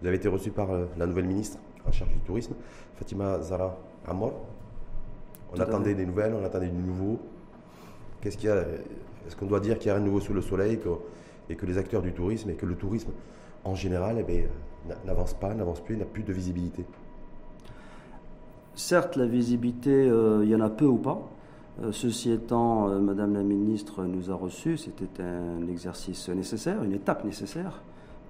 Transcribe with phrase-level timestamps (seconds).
[0.00, 2.54] Vous avez été reçu par euh, la nouvelle ministre en charge du tourisme,
[2.96, 3.76] Fatima Zara
[4.06, 4.32] Amor.
[5.54, 7.18] On attendait des nouvelles, on attendait du nouveau.
[8.20, 8.60] Qu'est-ce qu'il y a
[9.26, 10.78] Est-ce qu'on doit dire qu'il y a un nouveau sous le soleil
[11.48, 13.10] et que les acteurs du tourisme et que le tourisme
[13.64, 14.48] en général eh
[15.04, 16.84] n'avance pas, n'avance plus, n'a plus de visibilité?
[18.74, 21.18] Certes, la visibilité, euh, il y en a peu ou pas.
[21.82, 26.92] Euh, ceci étant, euh, Madame la Ministre nous a reçus, c'était un exercice nécessaire, une
[26.92, 27.82] étape nécessaire,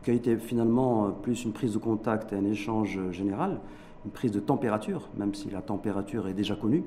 [0.06, 3.58] qui a été finalement plus une prise de contact et un échange général,
[4.04, 6.84] une prise de température, même si la température est déjà connue.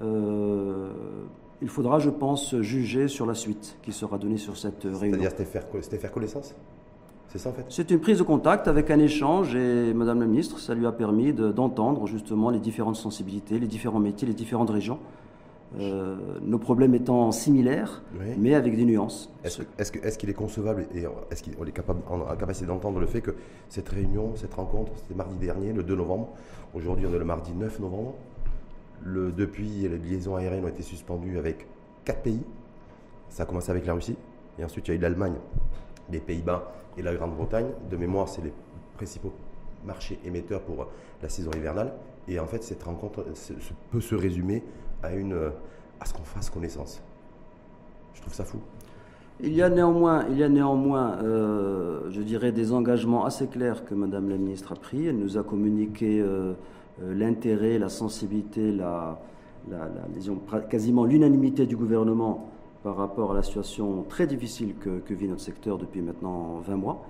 [0.00, 5.18] il faudra, je pense, juger sur la suite qui sera donnée sur cette réunion.
[5.18, 5.30] C'est-à-dire
[5.82, 6.54] c'était faire connaissance?
[7.68, 10.92] C'est une prise de contact avec un échange et Madame la Ministre, ça lui a
[10.92, 15.00] permis d'entendre justement les différentes sensibilités, les différents métiers, les différentes régions.
[15.80, 18.02] Euh, nos problèmes étant similaires,
[18.38, 19.32] mais avec des nuances.
[19.42, 23.06] Est-ce qu'il est, est, est, concevable et est-ce qu'on est capable, en capacité d'entendre le
[23.06, 23.34] fait que
[23.68, 26.28] cette réunion, cette rencontre, c'était mardi dernier, le 2 novembre,
[26.74, 28.14] aujourd'hui on est le mardi 9 novembre,
[29.02, 31.66] le, depuis les liaisons aériennes ont été suspendues avec
[32.04, 32.42] quatre pays,
[33.28, 34.16] ça a commencé avec la Russie,
[34.60, 35.34] et ensuite il y a eu l'Allemagne,
[36.10, 37.66] les Pays-Bas et la Grande-Bretagne.
[37.90, 38.52] De mémoire, c'est les
[38.96, 39.32] principaux
[39.84, 40.86] marchés émetteurs pour
[41.22, 41.94] la saison hivernale.
[42.28, 43.24] Et en fait, cette rencontre
[43.90, 44.62] peut se résumer
[46.00, 47.02] à, ce qu'on fasse connaissance.
[48.14, 48.58] Je trouve ça fou.
[49.40, 53.84] Il y a néanmoins, il y a néanmoins euh, je dirais, des engagements assez clairs
[53.84, 55.06] que Madame la Ministre a pris.
[55.06, 56.52] Elle nous a communiqué euh,
[57.02, 59.18] euh, l'intérêt, la sensibilité, la,
[60.70, 62.50] quasiment l'unanimité du gouvernement
[62.84, 67.06] par rapport à la situation très difficile que, vit notre secteur depuis maintenant 20 mois.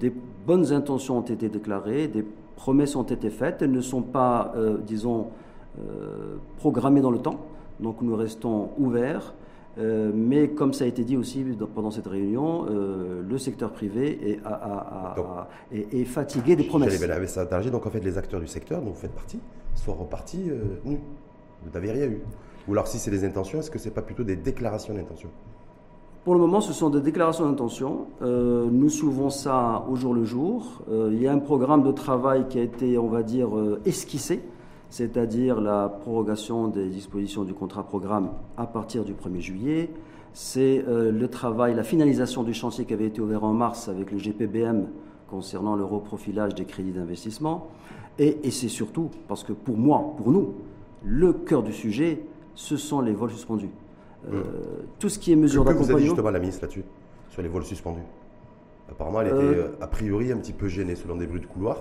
[0.00, 0.12] Des
[0.46, 2.24] bonnes intentions ont été déclarées, des
[2.56, 4.52] promesses ont été faites, elles ne sont pas,
[4.84, 5.28] disons,
[5.78, 7.40] euh, programmées dans le temps,
[7.80, 9.34] donc nous restons ouverts.
[9.76, 14.40] mais comme ça a été dit aussi pendant cette réunion, le secteur privé
[15.72, 17.00] est, fatigué des promesses.
[17.70, 19.38] Donc en fait, les acteurs du secteur dont vous faites partie
[19.76, 20.50] sont repartis
[20.84, 20.98] nus.
[21.62, 22.22] Vous n'avez rien eu.
[22.68, 25.30] Ou alors si c'est des intentions, est-ce que ce n'est pas plutôt des déclarations d'intention
[26.24, 28.06] Pour le moment, ce sont des déclarations d'intention.
[28.20, 30.82] Euh, nous souvent ça au jour le jour.
[30.90, 33.80] Euh, il y a un programme de travail qui a été, on va dire, euh,
[33.86, 34.42] esquissé,
[34.90, 39.90] c'est-à-dire la prorogation des dispositions du contrat programme à partir du 1er juillet.
[40.32, 44.18] C'est le travail, la finalisation du chantier qui avait été ouvert en mars avec le
[44.18, 44.86] GPBM
[45.28, 47.68] concernant le reprofilage des crédits d'investissement.
[48.18, 50.54] Et, et c'est surtout, parce que pour moi, pour nous,
[51.04, 52.22] le cœur du sujet,
[52.54, 53.70] ce sont les vols suspendus.
[54.32, 54.42] Euh,
[54.98, 55.92] tout ce qui est mesure d'accompagnement.
[55.94, 56.84] Vous avez justement la ministre là-dessus,
[57.30, 58.02] sur les vols suspendus?
[58.90, 61.46] Apparemment, elle était euh, euh, a priori un petit peu gênée selon des bruits de
[61.46, 61.76] couloir.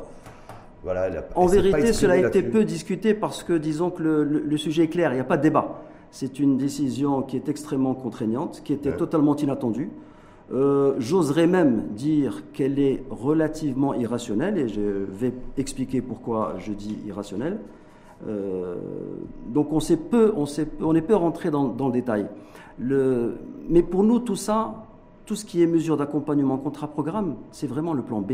[0.84, 4.88] Voilà, en vérité, cela a été peu discuté parce que, disons que le, sujet est
[4.88, 5.82] clair, il n'y a pas de débat.
[6.12, 9.90] C'est une décision qui est extrêmement contraignante, qui était totalement inattendue.
[10.52, 17.60] J'oserais même dire qu'elle est relativement irrationnelle, et je vais expliquer pourquoi je dis irrationnelle.
[18.28, 18.76] Euh,
[19.48, 22.28] donc on, sait peu, on, sait, on est peu rentré dans, le détail.
[22.80, 23.38] Le,
[23.70, 24.86] mais pour nous, tout ça,
[25.26, 28.34] tout ce qui est mesure d'accompagnement contrat-programme, c'est vraiment le plan B.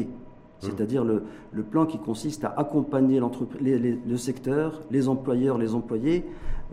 [0.64, 0.70] Mmh.
[0.70, 3.20] C'est-à-dire le, le, plan qui consiste à accompagner
[3.62, 6.26] le secteur, les employeurs, les employés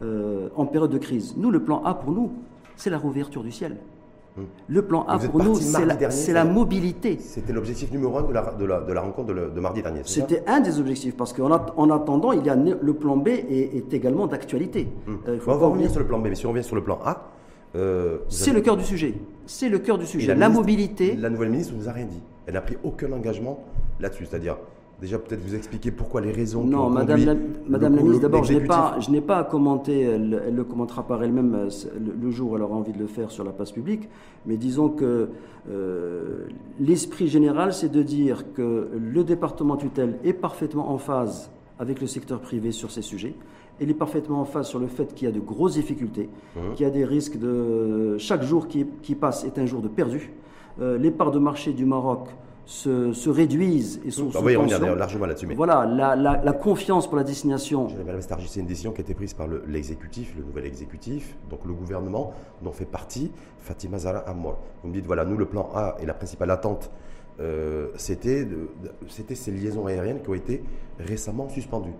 [0.02, 1.34] euh, en période de crise.
[1.36, 2.32] Nous, le plan A pour nous,
[2.76, 3.76] c'est la rouverture du ciel.
[4.36, 4.44] Hmm.
[4.68, 7.18] Le plan A pour nous, c'est la, mobilité.
[7.20, 10.00] C'était l'objectif numéro un de la, rencontre de, mardi dernier.
[10.04, 13.92] C'était un des objectifs, parce qu'en en attendant, il y a le plan B est,
[13.92, 14.88] également d'actualité.
[15.06, 15.16] Hmm.
[15.28, 16.98] Euh, On va revenir sur le plan B, mais si on revient sur le plan
[17.04, 17.30] A.
[17.76, 19.14] Euh, c'est le cœur du sujet.
[19.46, 20.34] C'est le cœur du sujet.
[20.34, 21.14] La, mobilité.
[21.14, 22.20] La nouvelle ministre ne nous a rien dit.
[22.46, 23.62] Elle n'a pris aucun engagement
[24.00, 24.26] là-dessus.
[24.26, 24.56] C'est-à-dire,
[25.00, 26.62] Déjà, peut-être vous expliquer pourquoi les raisons.
[26.62, 27.34] Non, Madame, la,
[27.66, 30.02] Madame la ministre, d'abord, je n'ai pas, je n'ai pas à commenter.
[30.02, 31.68] Elle, le commentera par elle-même euh,
[32.20, 34.10] le, jour où elle aura envie de le faire sur la place publique.
[34.44, 35.30] Mais disons que
[35.70, 36.44] euh,
[36.78, 42.06] l'esprit général, c'est de dire que le département tutelle est parfaitement en phase avec le
[42.06, 43.34] secteur privé sur ces sujets.
[43.80, 46.74] Elle est parfaitement en phase sur le fait qu'il y a de grosses difficultés, mmh.
[46.74, 48.18] qu'il y a des risques de.
[48.18, 50.30] Chaque jour qui, qui passe est un jour de perdu.
[50.78, 52.28] Euh, les parts de marché du Maroc
[52.70, 54.64] se, réduisent et sont bah oui, on
[54.94, 55.48] largement là-dessus.
[55.56, 57.88] Voilà, la, confiance pour la destination.
[58.40, 62.32] C'est une décision qui a été prise par l'exécutif, le, nouvel exécutif, donc le gouvernement
[62.62, 64.58] dont fait partie Fatima Zara Amour.
[64.82, 66.90] Vous me dites, voilà, nous, le plan A et la principale attente,
[67.40, 68.46] euh, c'était
[69.34, 70.62] ces liaisons aériennes qui ont été
[71.00, 71.94] récemment suspendues.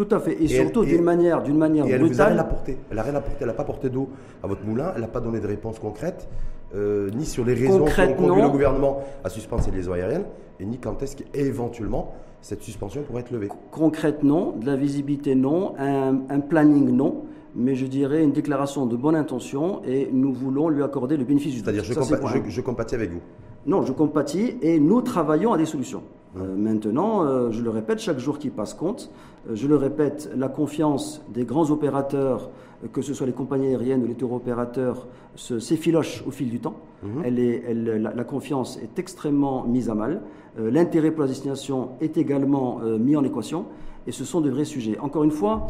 [0.00, 2.46] Tout à fait, et, surtout d'une manière, d'une manière et brutale.
[2.66, 4.08] Elle, elle n'a rien apporté, elle n'a pas porté d'eau
[4.42, 6.26] à votre moulin, elle n'a pas donné de réponse concrète.
[6.74, 10.24] Euh, ni sur les raisons qui ont conduit le gouvernement à suspendre ces liaisons aériennes,
[10.58, 13.48] et ni quand est-ce qu'éventuellement cette suspension pourrait être levée.
[13.72, 17.24] Concrètement, de la visibilité non, un, planning non,
[17.54, 21.52] mais je dirais une déclaration de bonne intention et nous voulons lui accorder le bénéfice
[21.52, 21.66] du doute.
[21.66, 23.20] C'est-à-dire, je, je, compatis avec vous.
[23.66, 26.02] Non, je compatis et nous travaillons à des solutions.
[26.36, 29.10] Euh, maintenant, euh, je le répète, chaque jour qui passe compte.
[29.48, 32.50] Euh, je le répète, la confiance des grands opérateurs,
[32.92, 36.76] que ce soit les compagnies aériennes ou les tour opérateurs, s'effiloche au fil du temps.
[37.02, 37.22] Mhm.
[37.24, 40.22] Elle est, elle, la, confiance est extrêmement mise à mal.
[40.58, 43.66] L'intérêt pour la destination est également mis en équation.
[44.06, 44.98] Et ce sont de vrais sujets.
[44.98, 45.66] Encore une fois,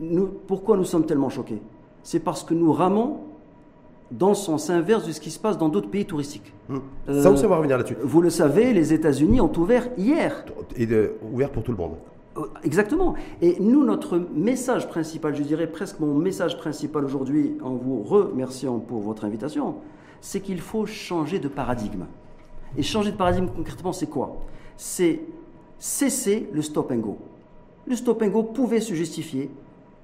[0.00, 1.62] nous, pourquoi nous sommes tellement choqués?
[2.02, 3.18] C'est parce que nous ramons
[4.10, 6.52] dans le sens inverse de ce qui se passe dans d'autres pays touristiques.
[6.70, 6.82] Hum.
[7.06, 7.96] Ça aussi, on va revenir là-dessus.
[8.02, 10.44] Vous le savez, les États-Unis ont ouvert hier.
[10.76, 11.96] Et de, ouvert pour tout le monde.
[12.36, 13.14] Euh, exactement.
[13.42, 18.78] Et nous, notre message principal, je dirais presque mon message principal aujourd'hui, en vous remerciant
[18.78, 19.76] pour votre invitation,
[20.20, 22.06] c'est qu'il faut changer de paradigme.
[22.76, 24.38] Et changer de paradigme concrètement, c'est quoi?
[24.76, 25.20] C'est
[25.78, 27.18] cesser le stop and go.
[27.86, 29.50] Le stop and go pouvait se justifier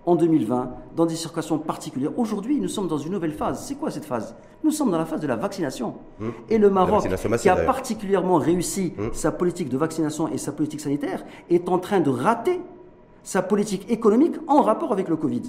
[0.06, 2.12] en 2020 dans des circulations particulières.
[2.18, 3.64] Aujourd'hui, nous sommes dans une nouvelle phase.
[3.66, 4.34] C'est quoi cette phase?
[4.62, 5.94] Nous sommes dans la phase de la vaccination.
[6.20, 6.28] Mmh.
[6.50, 7.06] Et le Maroc,
[7.40, 9.02] qui a particulièrement réussi mmh.
[9.12, 12.60] sa politique de vaccination et sa politique sanitaire, est en train de rater
[13.22, 15.42] sa politique économique en rapport avec le Covid.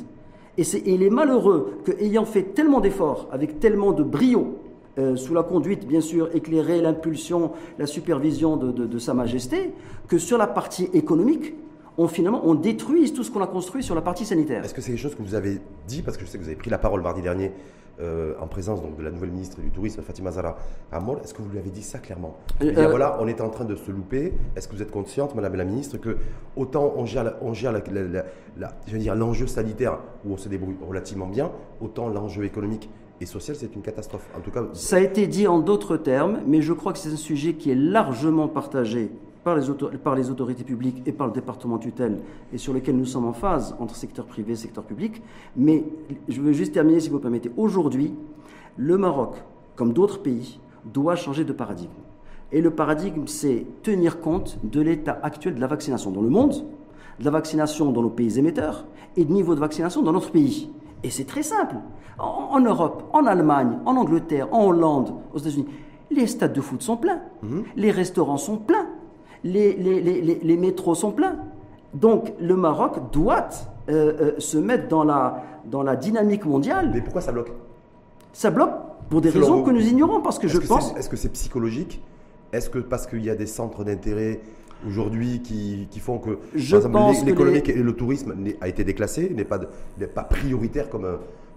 [0.57, 4.59] Et, il est malheureux qu'ayant fait tellement d'efforts, avec tellement de brio,
[4.97, 9.73] euh, sous la conduite, bien sûr, éclairée, l'impulsion, la supervision de Sa Majesté,
[10.07, 11.53] que sur la partie économique,
[11.97, 14.63] on finalement on détruit tout ce qu'on a construit sur la partie sanitaire.
[14.63, 16.49] Est-ce que c'est quelque chose que vous avez dit parce que je sais que vous
[16.49, 17.51] avez pris la parole mardi dernier
[18.01, 20.57] euh, en présence donc, de la nouvelle ministre du Tourisme, Fatima Zara
[20.91, 22.35] Amol, est-ce que vous lui avez dit ça clairement?
[22.61, 24.33] Euh, euh, Voilà, on est en train de se louper.
[24.55, 26.17] Est-ce que vous êtes consciente, Madame la ministre, que
[26.57, 27.73] autant on gère, on gère
[29.15, 32.89] l'enjeu sanitaire où on se débrouille relativement bien, autant l'enjeu économique
[33.21, 34.27] et social, c'est une catastrophe?
[34.37, 37.13] En tout cas, ça a été dit en d'autres termes, mais je crois que c'est
[37.13, 39.09] un sujet qui est largement partagé
[39.45, 42.17] par les, par les, autorités publiques et par le département tutelle
[42.51, 45.21] et sur lequel nous sommes en phase entre secteur privé et secteur public.
[45.55, 45.85] Mais
[46.27, 47.51] je veux juste terminer, si vous permettez.
[47.55, 48.15] Aujourd'hui,
[48.75, 49.35] le Maroc,
[49.75, 51.91] comme d'autres pays, doit changer de paradigme.
[52.51, 56.65] Et le paradigme, c'est tenir compte de l'état actuel de la vaccination dans le monde,
[57.19, 60.71] de la vaccination dans nos pays émetteurs et de niveau de vaccination dans notre pays.
[61.03, 61.75] Et c'est très simple.
[62.17, 65.67] En, Europe, en Allemagne, en Angleterre, en Hollande, aux États-Unis,
[66.09, 67.59] les stades de foot sont pleins, mmh.
[67.75, 68.87] les restaurants sont pleins,
[69.45, 71.37] les, métros sont pleins.
[71.93, 73.47] Donc le Maroc doit
[73.89, 76.91] euh, euh, se mettre dans la, dans la dynamique mondiale.
[76.93, 77.51] Mais pourquoi ça bloque?
[78.33, 78.73] Ça bloque
[79.09, 80.95] pour des raisons que nous ignorons, parce que je pense...
[80.97, 82.01] Est-ce que c'est psychologique?
[82.51, 84.41] Est-ce que parce qu'il y a des centres d'intérêt
[84.87, 90.23] aujourd'hui qui, qui, font que l'économie et le tourisme a été déclassé, n'est pas, pas
[90.23, 91.05] prioritaire comme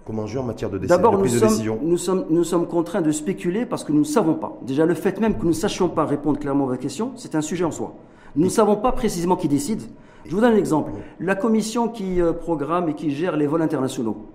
[0.09, 3.03] comme enjeu en matière de, D'abord, de, prise de décision nous sommes, nous sommes contraints
[3.03, 4.57] de spéculer parce que nous ne savons pas.
[4.63, 7.35] Déjà, le fait même que nous ne sachions pas répondre clairement à votre question, c'est
[7.35, 7.93] un sujet en soi.
[8.35, 9.83] Nous ne savons pas précisément qui décide.
[10.25, 10.93] Je vous donne un exemple.
[11.19, 14.25] La commission qui euh, programme et qui gère les vols internationaux,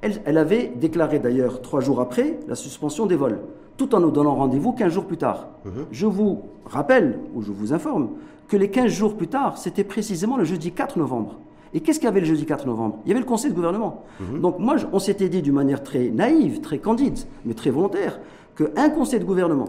[0.00, 3.40] elle, elle avait déclaré d'ailleurs trois jours après la suspension des vols,
[3.76, 5.48] tout en nous donnant rendez-vous 15 jours plus tard.
[5.66, 5.86] Hum.
[5.90, 8.10] Je vous rappelle, ou je vous informe,
[8.46, 11.40] que les 15 jours plus tard, c'était précisément le jeudi 4 novembre.
[11.74, 12.98] Et qu'est-ce qu'il y avait le jeudi 4 novembre?
[13.04, 14.04] Il y avait le conseil de gouvernement.
[14.20, 14.40] Mhm.
[14.40, 18.20] Donc moi, on s'était dit d'une manière très naïve, très candide, mais très volontaire,
[18.56, 19.68] qu'un conseil de gouvernement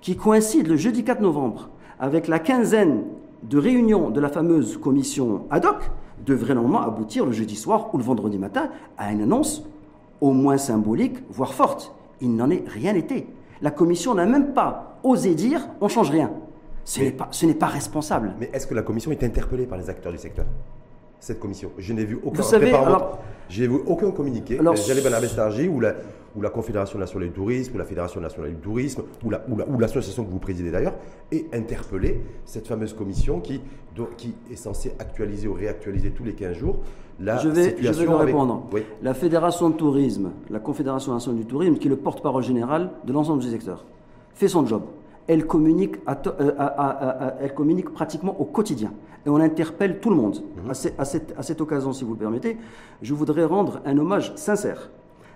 [0.00, 3.04] qui coïncide le jeudi 4 novembre avec la quinzaine
[3.42, 5.90] de réunions de la fameuse commission ad hoc
[6.24, 9.64] devrait normalement aboutir le jeudi soir ou le vendredi matin à une annonce
[10.20, 11.94] au moins symbolique, voire forte.
[12.20, 13.26] Il n'en est rien été.
[13.60, 16.30] La commission n'a même pas osé dire on change rien.
[16.84, 17.28] Ce n'est pas,
[17.58, 18.34] pas responsable.
[18.40, 20.46] Mais est-ce que la commission est interpellée par les acteurs du secteur?
[21.22, 21.70] Cette commission.
[21.78, 22.42] Je n'ai vu aucun,
[23.48, 24.58] j'ai vu aucun communiqué.
[24.86, 25.20] J'allais à
[25.68, 25.94] ou la,
[26.34, 30.26] ou la Confédération nationale du tourisme, ou la Fédération nationale du tourisme, ou l'association la,
[30.26, 30.94] ou que vous présidez d'ailleurs,
[31.30, 33.60] et interpeller cette fameuse commission qui,
[34.18, 36.80] qui est censée actualiser ou réactualiser tous les 15 jours
[37.20, 38.64] la je vais, Je vais répondre.
[39.00, 43.12] La Fédération de tourisme, la Confédération nationale du tourisme, qui est le porte-parole général de
[43.12, 43.84] l'ensemble du secteur,
[44.34, 44.82] fait son job
[45.26, 48.92] elle communique, euh, elle communique pratiquement au quotidien.
[49.24, 50.42] Et on interpelle tout le monde.
[50.68, 52.56] À, cette, à, cette, occasion, si vous le permettez,
[53.02, 54.90] je voudrais rendre un hommage sincère.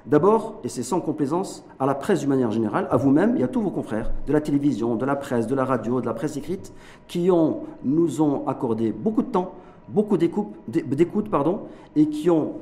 [0.07, 3.49] D'abord, et c'est sans complaisance, à la presse d'une manière générale, à vous-même et à
[3.49, 6.37] tous vos confrères de la télévision, de la presse, de la radio, de la presse
[6.37, 6.73] écrite,
[7.09, 9.55] qui ont, nous ont accordé beaucoup de temps,
[9.89, 11.63] beaucoup d'écoute, pardon,
[11.97, 12.55] et qui ont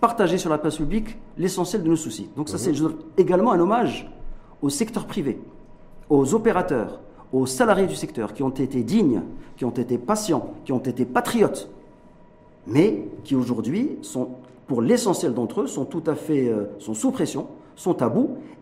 [0.00, 2.28] partagé sur la place publique l'essentiel de nos soucis.
[2.36, 2.74] Donc ça, mhm.
[2.74, 4.10] c'est également un hommage
[4.60, 5.40] au secteur privé,
[6.08, 7.00] aux opérateurs,
[7.32, 9.22] aux salariés du secteur qui ont été dignes,
[9.56, 11.68] qui ont été patients, qui ont été patriotes,
[12.66, 14.28] mais qui aujourd'hui sont,
[14.66, 18.12] pour l'essentiel d'entre eux, sont tout à fait, euh, sous pression, sont à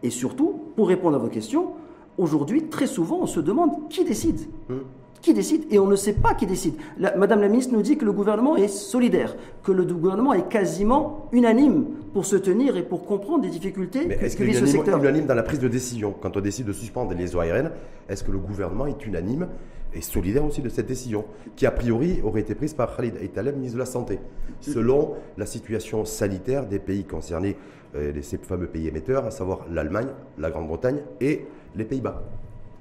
[0.02, 1.70] et surtout, pour répondre à vos questions,
[2.16, 4.40] aujourd'hui, très souvent, on se demande qui décide.
[4.68, 4.74] Mmh.
[5.22, 6.74] Qui décide Et on ne sait pas qui décide.
[7.16, 11.28] Madame la ministre nous dit que le gouvernement est solidaire, que le gouvernement est quasiment
[11.32, 14.98] unanime pour se tenir et pour comprendre les difficultés Mais est-ce que, vit ce secteur.
[14.98, 17.70] unanime dans la prise de décision Quand on décide de suspendre les liaisons aériennes,
[18.08, 19.48] est-ce que le gouvernement est unanime
[19.92, 21.24] et solidaire aussi de cette décision,
[21.56, 24.20] qui a priori aurait été prise par Khalid Aitaleb, ministre de la Santé,
[24.60, 27.56] selon la situation sanitaire des pays concernés,
[27.96, 30.08] euh, ces fameux pays émetteurs, à savoir l'Allemagne,
[30.38, 32.22] la Grande-Bretagne et les Pays-Bas?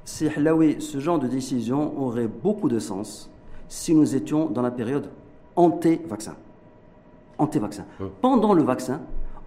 [0.09, 0.27] Si
[0.79, 3.29] ce genre de décision aurait beaucoup de sens
[3.67, 5.11] si nous étions dans la période
[5.55, 6.35] anti-vaccin.
[7.37, 7.85] Anti-vaccin.
[8.01, 8.09] Hum.
[8.19, 9.01] Pendant le vaccin,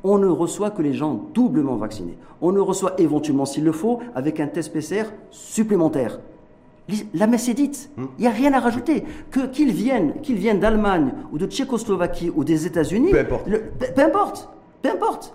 [0.04, 2.16] on ne reçoit que les gens doublement vaccinés.
[2.40, 6.20] On ne reçoit éventuellement, s'il le faut, avec un test PCR supplémentaire.
[7.12, 7.90] La messe est dite.
[7.98, 8.08] Hum.
[8.18, 9.02] Il n'y a rien à rajouter.
[9.32, 13.10] Que, qu'ils viennent, qu'ils viennent d'Allemagne ou de Tchécoslovaquie ou des États-Unis.
[13.10, 13.48] Peu importe.
[13.48, 14.48] peu importe.
[14.82, 15.32] Peu importe.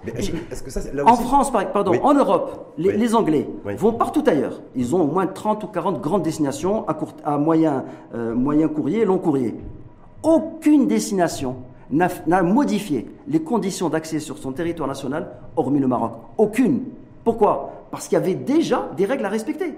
[1.05, 4.61] en France, pardon, en Europe, les, Anglais vont partout ailleurs.
[4.75, 8.67] Ils ont au moins 30 ou 40 grandes destinations à, court, à moyen, euh, moyen
[8.67, 9.55] courrier et long courrier.
[10.21, 11.57] Aucune destination
[11.89, 16.11] n'a modifié les conditions d'accès sur son territoire national, hormis le Maroc.
[16.37, 16.83] Aucune.
[17.23, 17.71] Pourquoi?
[17.89, 19.75] Parce qu'il y avait déjà des règles à respecter.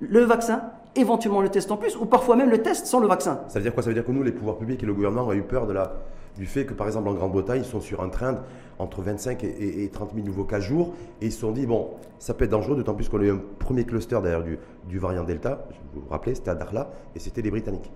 [0.00, 0.62] Le vaccin,
[0.96, 3.40] éventuellement le test en plus, ou parfois même le test sans le vaccin.
[3.48, 3.82] Ça veut dire quoi?
[3.82, 5.72] Ça veut dire que nous, les pouvoirs publics et le gouvernement ont eu peur de
[5.72, 5.94] la,
[6.36, 8.40] du fait que, par exemple, en Grande-Bretagne, ils sont sur un train
[8.78, 12.34] entre 25 et, 30 000 nouveaux cas jour, et ils se sont dit, bon, ça
[12.34, 15.24] peut être dangereux, d'autant plus qu'on a eu un premier cluster derrière du, du variant
[15.24, 17.90] Delta, vous vous rappelez, c'était à Darla, et c'était les Britanniques.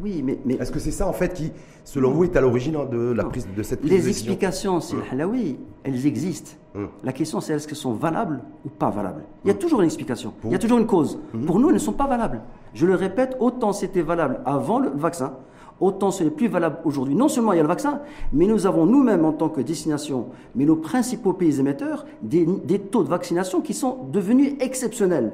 [0.00, 0.38] Oui, mais.
[0.44, 1.52] mais Est-ce que c'est ça, en fait, qui,
[1.84, 5.30] selon vous, est à l'origine de la prise de cette prise Les explications, c'est hum.
[5.30, 6.52] oui, elles existent.
[6.74, 6.88] Hum.
[7.04, 9.58] La question, c'est est-ce qu'elles sont valables ou pas valables Il y a hum.
[9.60, 11.18] toujours une explication, il y a toujours une cause.
[11.46, 12.40] Pour nous, elles ne sont pas valables.
[12.74, 15.34] Je le répète, autant c'était valable avant le vaccin,
[15.80, 17.14] autant ce n'est plus valable aujourd'hui.
[17.14, 18.00] Non seulement il y a le vaccin,
[18.32, 22.46] mais nous avons nous-mêmes en tant que destination, mais nos principaux pays émetteurs, des,
[22.90, 25.32] taux de vaccination qui sont devenus exceptionnels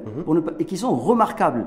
[0.59, 1.65] et qui sont remarquables.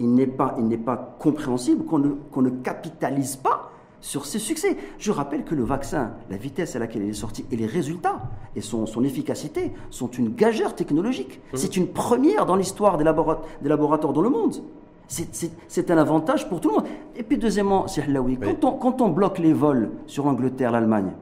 [0.00, 4.76] Il n'est pas, pas compréhensible qu'on ne, qu'on ne capitalise pas sur ces succès.
[4.98, 8.22] Je rappelle que le vaccin, la vitesse à laquelle il est sorti et les résultats
[8.56, 11.40] et son, son efficacité sont une gageure technologique.
[11.52, 11.58] Mhm.
[11.58, 14.54] C'est une première dans l'histoire des, des laboratoires dans le monde.
[15.06, 16.86] C'est un avantage pour tout le monde.
[17.16, 17.86] Et puis deuxièmement,
[18.24, 18.38] oui.
[18.40, 21.12] quand, on, quand on bloque les vols sur l'Angleterre, l'Allemagne,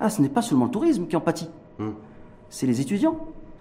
[0.00, 1.48] ah, ce n'est pas seulement le tourisme qui en pâtit.
[1.78, 1.90] Hmm.
[2.50, 3.16] C'est les étudiants,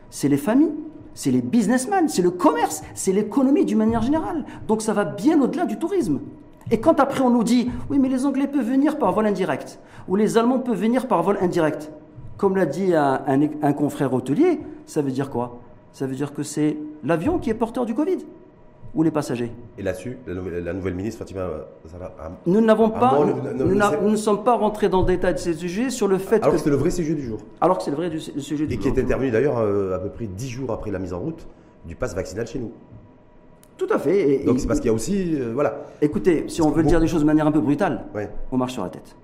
[0.09, 0.73] c'est les familles,
[1.13, 4.45] c'est les businessmen, c'est le commerce, c'est l'économie d'une manière générale.
[4.67, 6.19] Donc ça va bien au-delà du tourisme.
[6.71, 9.79] Et quand après on nous dit, oui, mais les Anglais peuvent venir par vol indirect,
[10.07, 11.91] ou les Allemands peuvent venir par vol indirect,
[12.37, 15.59] comme l'a dit un, confrère hôtelier, ça veut dire quoi?
[15.91, 18.17] Ça veut dire que c'est l'avion qui est porteur du Covid
[18.95, 19.51] ou les passagers?
[19.77, 21.47] Et là-dessus, la, nouvelle ministre Fatima
[21.87, 22.11] Zara
[22.45, 23.19] Nous n'avons pas,
[23.55, 26.53] nous, ne sommes pas rentrés dans le détail de ces sujets sur le fait Alors
[26.53, 27.39] que, c'est le vrai sujet du jour.
[27.59, 28.73] Alors que c'est le vrai sujet du jour.
[28.73, 31.19] Et qui est intervenu d'ailleurs euh, à peu près dix jours après la mise en
[31.19, 31.47] route
[31.85, 32.71] du pass vaccinal chez nous.
[33.77, 34.43] Tout à fait.
[34.45, 35.85] Donc c'est parce qu'il y a aussi, euh, voilà.
[36.01, 38.05] Écoutez, si on veut dire des choses de manière un peu brutale,
[38.51, 39.15] on marche sur la tête.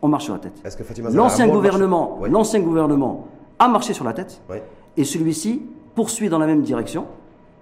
[0.00, 0.54] On marche sur la tête.
[0.64, 3.28] Est-ce que Fatima L'ancien gouvernement, l'ancien gouvernement
[3.58, 4.40] a marché sur la tête,
[4.96, 5.62] et celui-ci
[5.94, 7.06] poursuit dans la même direction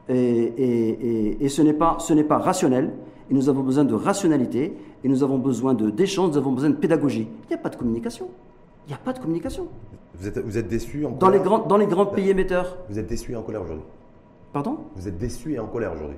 [0.09, 2.93] et, ce n'est pas, pas rationnel.
[3.31, 6.77] Et nous avons besoin de rationalité et nous avons besoin d'échanges, nous avons besoin de
[6.77, 7.29] pédagogie.
[7.45, 8.29] Il n'y a pas de communication.
[8.87, 9.69] Il n'y a pas de communication.
[10.15, 12.77] Vous êtes, vous êtes déçu en dans Les grands, dans les grands pays émetteurs.
[12.91, 13.85] Vous êtes déçu et en colère aujourd'hui.
[14.53, 14.79] Pardon?
[14.97, 16.17] Vous êtes déçu et en colère aujourd'hui.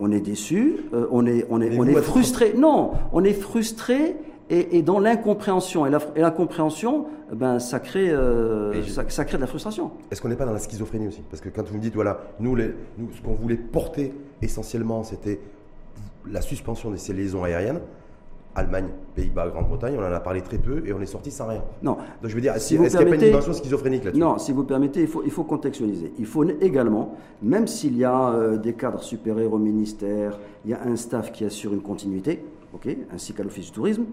[0.00, 2.52] On est déçu, euh, on est, on est, on est frustré.
[2.56, 4.16] Non, on est frustré
[4.50, 5.86] et, dans l'incompréhension.
[5.86, 9.92] Et l'incompréhension, ben, ça, crée, euh, ça, crée de la frustration.
[10.10, 11.22] Est-ce qu'on n'est pas dans la schizophrénie aussi?
[11.30, 15.02] Parce que quand vous me dites, voilà, nous, les, nous ce qu'on voulait porter essentiellement,
[15.02, 15.40] c'était
[16.26, 17.80] la suspension de ces liaisons aériennes.
[18.56, 18.86] Allemagne,
[19.16, 21.64] Pays-Bas, Grande-Bretagne, on en a parlé très peu et on est sorti sans rien.
[21.82, 21.96] Non.
[22.22, 24.20] Donc je veux dire, est-ce qu'il n'y a pas une dimension schizophrénique là-dessus?
[24.20, 26.12] Non, si vous permettez, il faut, il faut contextualiser.
[26.20, 30.74] Il faut également, même s'il y a euh, des cadres supérieurs au ministère, il y
[30.74, 32.44] a un staff qui assure une continuité,
[33.12, 34.04] ainsi qu'à l'Office du tourisme,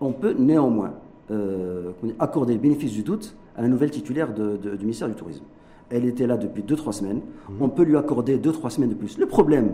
[0.00, 0.94] on peut néanmoins
[1.30, 5.44] euh, accorder le bénéfice du doute à la nouvelle titulaire du ministère du Tourisme.
[5.90, 7.20] Elle était là depuis 2-3 semaines.
[7.48, 7.56] Mhm.
[7.60, 9.18] On peut lui accorder 2-3 semaines de plus.
[9.18, 9.72] Le problème,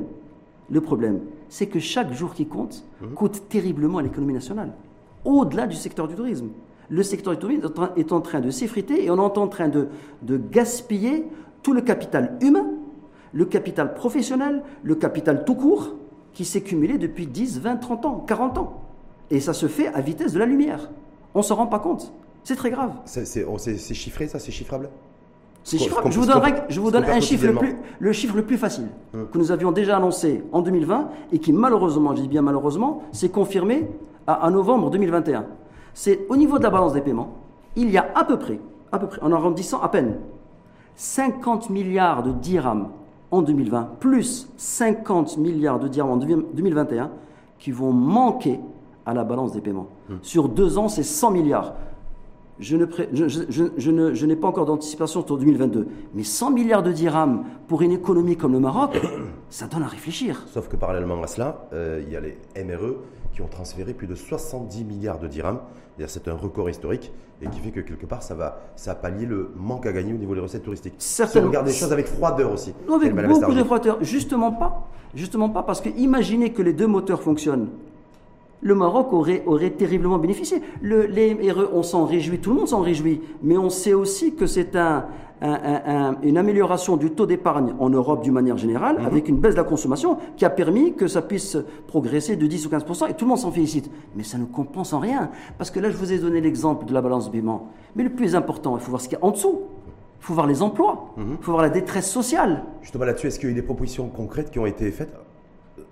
[0.70, 3.14] le problème, c'est que chaque jour qui compte mhm.
[3.14, 4.72] coûte terriblement à l'économie nationale,
[5.24, 6.48] au-delà du secteur du tourisme.
[6.88, 9.88] Le secteur du tourisme est en train de s'effriter et on est en train de,
[10.22, 11.24] de gaspiller
[11.62, 12.66] tout le capital humain,
[13.32, 15.94] le capital professionnel, le capital tout court,
[16.32, 18.82] qui s'est cumulé depuis 10, 20, 30 ans, 40 ans.
[19.30, 20.90] Et ça se fait à vitesse de la lumière.
[21.34, 22.12] On ne s'en rend pas compte.
[22.42, 22.92] C'est très grave.
[23.04, 24.38] C'est chiffré, ça?
[24.38, 24.88] C'est chiffrable?
[25.62, 26.10] C'est chiffrable.
[26.10, 26.26] Je vous,
[26.68, 29.28] je vous donne un chiffre le, plus, le chiffre le plus facile hum.
[29.30, 33.28] que nous avions déjà annoncé en 2020 et qui malheureusement, je dis bien malheureusement, s'est
[33.28, 33.88] confirmé
[34.26, 35.46] à, novembre 2021.
[35.92, 37.36] C'est au niveau de la balance des paiements,
[37.76, 38.58] il y a à peu près,
[38.92, 40.16] à peu près, en arrondissant à peine,
[40.96, 42.88] 50 milliards de dirhams
[43.30, 47.10] en 2020, plus 50 milliards de dirhams en 2021
[47.58, 48.58] qui vont manquer
[49.06, 49.88] à la balance des paiements.
[50.08, 50.16] Hmm.
[50.22, 51.74] Sur deux ans, c'est 100 milliards.
[52.58, 52.76] Je,
[54.26, 58.52] n'ai pas encore d'anticipation sur 2022, mais 100 milliards de dirhams pour une économie comme
[58.52, 59.00] le Maroc,
[59.50, 60.44] ça donne à réfléchir.
[60.48, 62.96] Sauf que parallèlement à cela, euh, il y a les MRE
[63.32, 65.60] qui ont transféré plus de 70 milliards de dirhams.
[66.06, 69.50] C'est un record historique et qui fait que quelque part, ça va ça pallier le
[69.56, 70.94] manque à gagner au niveau des recettes touristiques.
[70.98, 71.42] Certainement.
[71.42, 72.74] Si on regarde les choses avec froideur aussi.
[72.88, 73.98] Non, avec beaucoup de froideur.
[74.02, 74.88] Justement pas.
[75.14, 77.68] Justement pas, parce que imaginez que les deux moteurs fonctionnent
[78.62, 80.60] le Maroc aurait, aurait terriblement bénéficié.
[80.82, 81.36] Le, les
[81.72, 85.06] on s'en réjouit, tout le monde s'en réjouit, mais on sait aussi que c'est un,
[85.42, 89.06] une amélioration du taux d'épargne en Europe d'une manière générale, mhm.
[89.06, 91.56] avec une baisse de la consommation qui a permis que ça puisse
[91.86, 93.90] progresser de 10 ou 15 et tout le monde s'en félicite.
[94.16, 96.92] Mais ça ne compense en rien, parce que là, je vous ai donné l'exemple de
[96.92, 97.68] la balance paiement.
[97.96, 99.60] Mais le plus important, il faut voir ce qu'il y a en dessous.
[100.20, 101.36] Il faut voir les emplois, mhm.
[101.40, 102.64] il faut voir la détresse sociale.
[102.82, 105.14] Justement là-dessus, est-ce qu'il y a eu des propositions concrètes qui ont été faites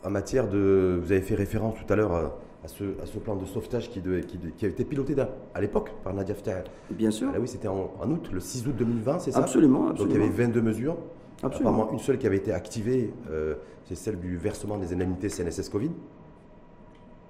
[0.04, 1.00] en matière de...
[1.02, 2.28] Vous avez fait référence tout à l'heure euh,
[2.68, 5.14] à ce, à ce, plan de sauvetage qui, devait, qui, qui, avait été piloté
[5.54, 6.64] à l'époque par Nadia Ftah.
[6.90, 7.30] Bien sûr.
[7.34, 9.38] Ah oui, c'était en, août, le 6 août 2020, c'est ça?
[9.38, 10.96] Absolument, absolument, Donc il y avait 22 mesures.
[11.42, 11.70] Absolument.
[11.70, 15.68] Apparemment, une seule qui avait été activée, euh, c'est celle du versement des indemnités CNSS
[15.70, 15.90] Covid.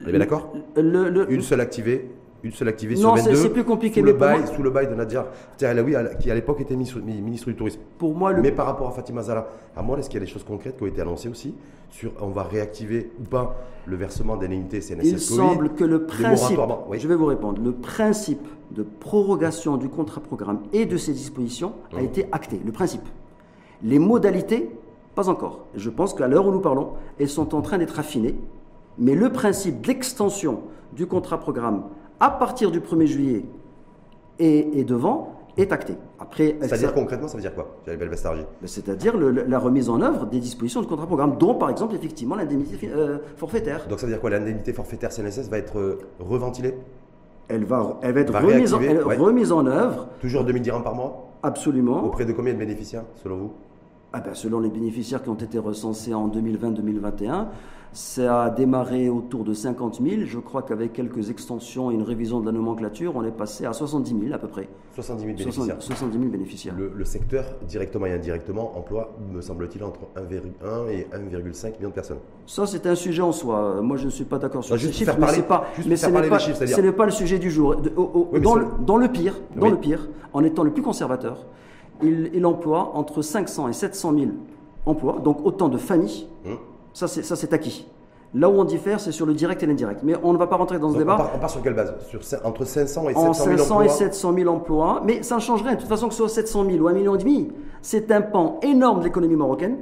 [0.01, 0.53] Vous êtes d'accord?
[0.77, 2.11] Une seule activée,
[2.43, 3.35] une seule activée non, sur 22.
[3.35, 4.01] c'est plus compliqué.
[4.01, 5.27] Sous, le bail, sous le bail de Nadia
[5.63, 7.81] Alaoui, qui à l'époque était ministre, ministre, du Tourisme.
[7.99, 10.31] Pour moi, Mais par rapport à Fatima Zala, à moi, est-ce qu'il y a des
[10.31, 11.55] choses concrètes qui ont été annoncées aussi
[11.91, 16.05] sur on va réactiver ou pas le versement des indemnités CNSS Il semble que le
[16.05, 16.61] principe,
[16.93, 21.73] je vais vous répondre, le principe de prorogation du contrat programme et de ses dispositions
[21.97, 23.07] a été acté, le principe.
[23.83, 24.71] Les modalités,
[25.15, 25.65] pas encore.
[25.75, 28.37] Je pense qu'à l'heure où nous parlons, elles sont en train d'être affinées,
[28.99, 30.61] mais le principe d'extension
[30.93, 31.85] du contrat programme
[32.21, 33.45] à partir du 1er juillet
[34.39, 35.95] et, devant est acté.
[36.21, 37.99] Après, C'est-à-dire concrètement, ça veut dire quoi ben,
[38.65, 42.79] C'est-à-dire la remise en œuvre des dispositions du contrat programme, dont par exemple effectivement l'indemnité
[42.95, 43.87] euh, forfaitaire.
[43.89, 46.75] Donc ça veut dire quoi L'indemnité forfaitaire CNSS va être euh, reventilée?
[47.49, 50.09] Elle va, elle va être remise, en, remise, en, œuvre.
[50.21, 51.31] Toujours 2000 dirhams par mois?
[51.43, 52.05] Absolument.
[52.05, 53.53] Auprès de combien de bénéficiaires, selon vous?
[54.13, 57.47] Ah ben, Selon les bénéficiaires qui ont été recensés en 2020-2021,
[57.93, 60.23] ça a démarré autour de 50 000.
[60.25, 63.73] Je crois qu'avec quelques extensions et une révision de la nomenclature, on est passé à
[63.73, 64.69] 70 000 à peu près.
[64.95, 65.77] 70 000 bénéficiaires.
[65.79, 66.75] 70 000 bénéficiaires.
[66.77, 72.19] Le, secteur, directement et indirectement, emploie, me semble-t-il, entre 1,1 et 1,5 million de personnes.
[72.47, 73.81] Ça, c'est un sujet en soi.
[73.83, 77.05] Moi, je ne suis pas d'accord sur ces chiffres, mais, pas, mais ce n'est pas,
[77.07, 77.77] le sujet du jour.
[77.77, 81.47] dans, le, dans, le, pire, dans le pire, en étant le plus conservateur,
[82.03, 84.27] il, il emploie entre 500 et 700 000
[84.87, 86.27] emplois, donc autant de familles.
[86.47, 86.59] Hum
[87.07, 87.87] ça, c'est acquis.
[88.35, 90.03] Là où on diffère, c'est sur le direct et l'indirect.
[90.03, 91.17] Mais on ne va pas rentrer dans ce débat.
[91.35, 91.95] On part, sur quelle base?
[92.11, 95.03] Sur, Entre 500 et 700 000 emplois 500 et 700 000 emplois.
[95.07, 95.75] Mais ça ne change rien.
[95.75, 97.49] De toute façon, que ce soit 700 000 ou 1,5 million,
[97.81, 99.79] c'est un pan énorme de l'économie marocaine.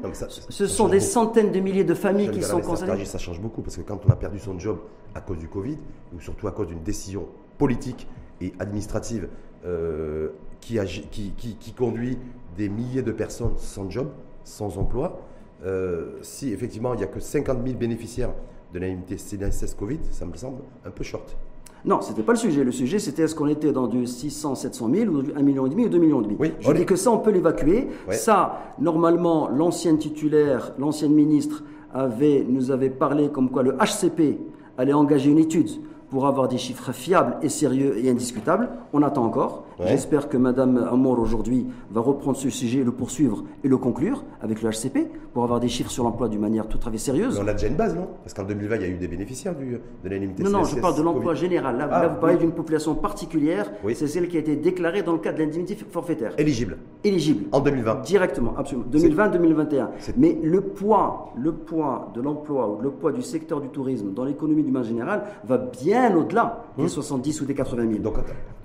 [0.49, 3.05] ce sont des centaines de milliers de familles qui sont concernées.
[3.05, 4.79] Ça change beaucoup parce que quand on a perdu son job
[5.15, 5.79] à cause du Covid,
[6.15, 7.27] ou surtout à cause d'une décision
[7.59, 8.07] politique
[8.41, 9.29] et administrative
[9.65, 10.29] euh,
[10.61, 10.79] qui,
[11.11, 12.19] qui, qui conduit
[12.57, 14.09] des milliers de personnes sans job,
[14.45, 15.19] sans emploi,
[15.65, 18.33] euh, si effectivement il n'y a que 50 000 bénéficiaires
[18.73, 21.37] de l'indemnité CNSS Covid, ça me semble un peu short.
[21.85, 22.65] Non, ce n'était pas le sujet.
[22.65, 25.69] Le sujet, c'était est-ce qu'on était dans du 600, 700 000 ou 1,5 million ou
[25.69, 26.37] 2 millions et demi.
[26.39, 27.89] Oui, Je dis que ça, on peut l'évacuer.
[28.11, 31.63] Ça, normalement, l'ancienne titulaire, l'ancienne ministre
[31.95, 34.39] avait, nous avait parlé comme quoi le HCP
[34.77, 35.71] allait engager une étude
[36.11, 38.69] pour avoir des chiffres fiables et sérieux et indiscutables.
[38.93, 39.66] On attend encore.
[39.85, 44.63] J'espère que Mme Amour aujourd'hui va reprendre ce sujet, le poursuivre et le conclure avec
[44.63, 47.39] le HCP pour avoir des chiffres sur l'emploi d'une manière tout à fait sérieuse.
[47.39, 48.09] Mais on a déjà une base, non?
[48.23, 50.81] Parce qu'en 2020, il y a eu des bénéficiaires du, de l'indemnité Non, non, je
[50.81, 51.77] parle de l'emploi général.
[51.77, 53.71] Là, ah, vous parlez d'une population particulière.
[53.95, 56.33] C'est celle qui a été déclarée dans le cadre de l'indemnité forfaitaire.
[56.39, 56.79] Éligible.
[57.05, 57.45] Éligible.
[57.53, 58.03] En 2020.
[58.03, 58.87] Directement, absolument.
[58.93, 59.89] 2020-2021.
[60.17, 64.25] Mais le poids, le poids de l'emploi ou le poids du secteur du tourisme dans
[64.25, 67.45] l'économie du manière général va bien au-delà des 70 hum.
[67.45, 67.99] ou des 80 000.
[67.99, 68.15] Donc,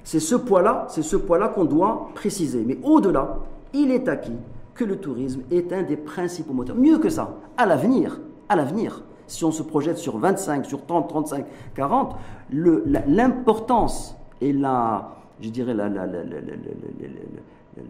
[0.03, 2.63] c'est ce poids-là, c'est ce poids-là qu'on doit préciser.
[2.65, 3.37] Mais au-delà,
[3.73, 4.37] il est acquis
[4.73, 6.75] que le tourisme est un des principaux moteurs.
[6.75, 11.07] Mieux que ça, à l'avenir, à l'avenir, si on se projette sur 25, sur 30,
[11.07, 12.15] 35, 40,
[12.51, 16.05] l'importance et la, je dirais, la, la,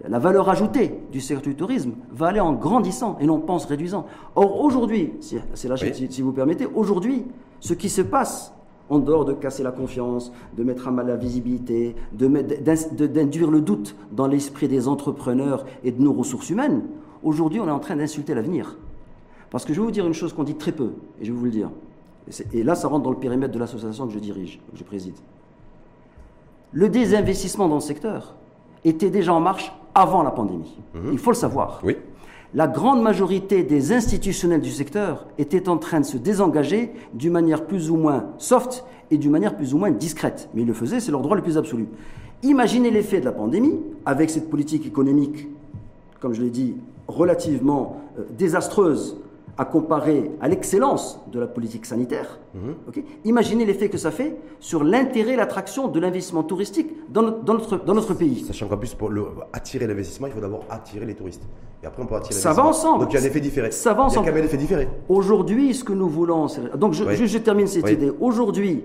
[0.08, 3.60] la, valeur ajoutée du secteur du tourisme va aller en grandissant et non pas en
[3.60, 4.06] se réduisant.
[4.36, 7.26] Or, aujourd'hui, c'est là, si vous permettez, aujourd'hui,
[7.60, 8.54] ce qui se passe
[8.92, 13.96] en dehors de casser la confiance, de mettre à mal la visibilité, d'induire le doute
[14.12, 16.84] dans l'esprit des entrepreneurs et de nos ressources humaines,
[17.24, 18.76] aujourd'hui on est en train d'insulter l'avenir.
[19.50, 21.38] Parce que je vais vous dire une chose qu'on dit très peu, et je vais
[21.38, 21.70] vous le dire.
[22.54, 25.16] Et, là, ça rentre dans le périmètre de l'association que je dirige, que je préside.
[26.74, 28.36] Le désinvestissement dans le secteur
[28.84, 30.78] était déjà en marche avant la pandémie.
[30.94, 31.10] Mhm.
[31.14, 31.80] Il faut le savoir.
[31.84, 31.96] Oui.
[32.54, 37.66] La grande majorité des institutionnels du secteur étaient en train de se désengager d'une manière
[37.66, 40.50] plus ou moins soft et d'une manière plus ou moins discrète.
[40.54, 41.88] Mais ils le faisaient, c'est leur droit le plus absolu.
[42.44, 45.48] Imaginez l'effet de la pandémie avec cette politique économique,
[46.20, 46.76] comme je l'ai dit,
[47.08, 49.18] relativement euh, désastreuse
[49.58, 52.40] à comparer à l'excellence de la politique sanitaire.
[52.54, 53.04] Mhm.
[53.26, 57.54] Imaginez l'effet que ça fait sur l'intérêt et l'attraction de l'investissement touristique dans notre, dans
[57.54, 58.44] notre, dans notre pays.
[58.46, 59.12] Sachant qu'en plus, pour
[59.54, 61.44] attirer l'investissement, il faut d'abord attirer les touristes.
[61.84, 63.04] Et après, on peut attirer Ça va ensemble.
[63.04, 63.72] Donc il y a un effet différé.
[63.72, 64.26] Ça va ensemble.
[64.26, 64.88] Il y a quand même un effet différé.
[65.10, 66.48] Aujourd'hui, ce que nous voulons.
[66.76, 68.12] Donc je, je, termine cette idée.
[68.20, 68.84] Aujourd'hui,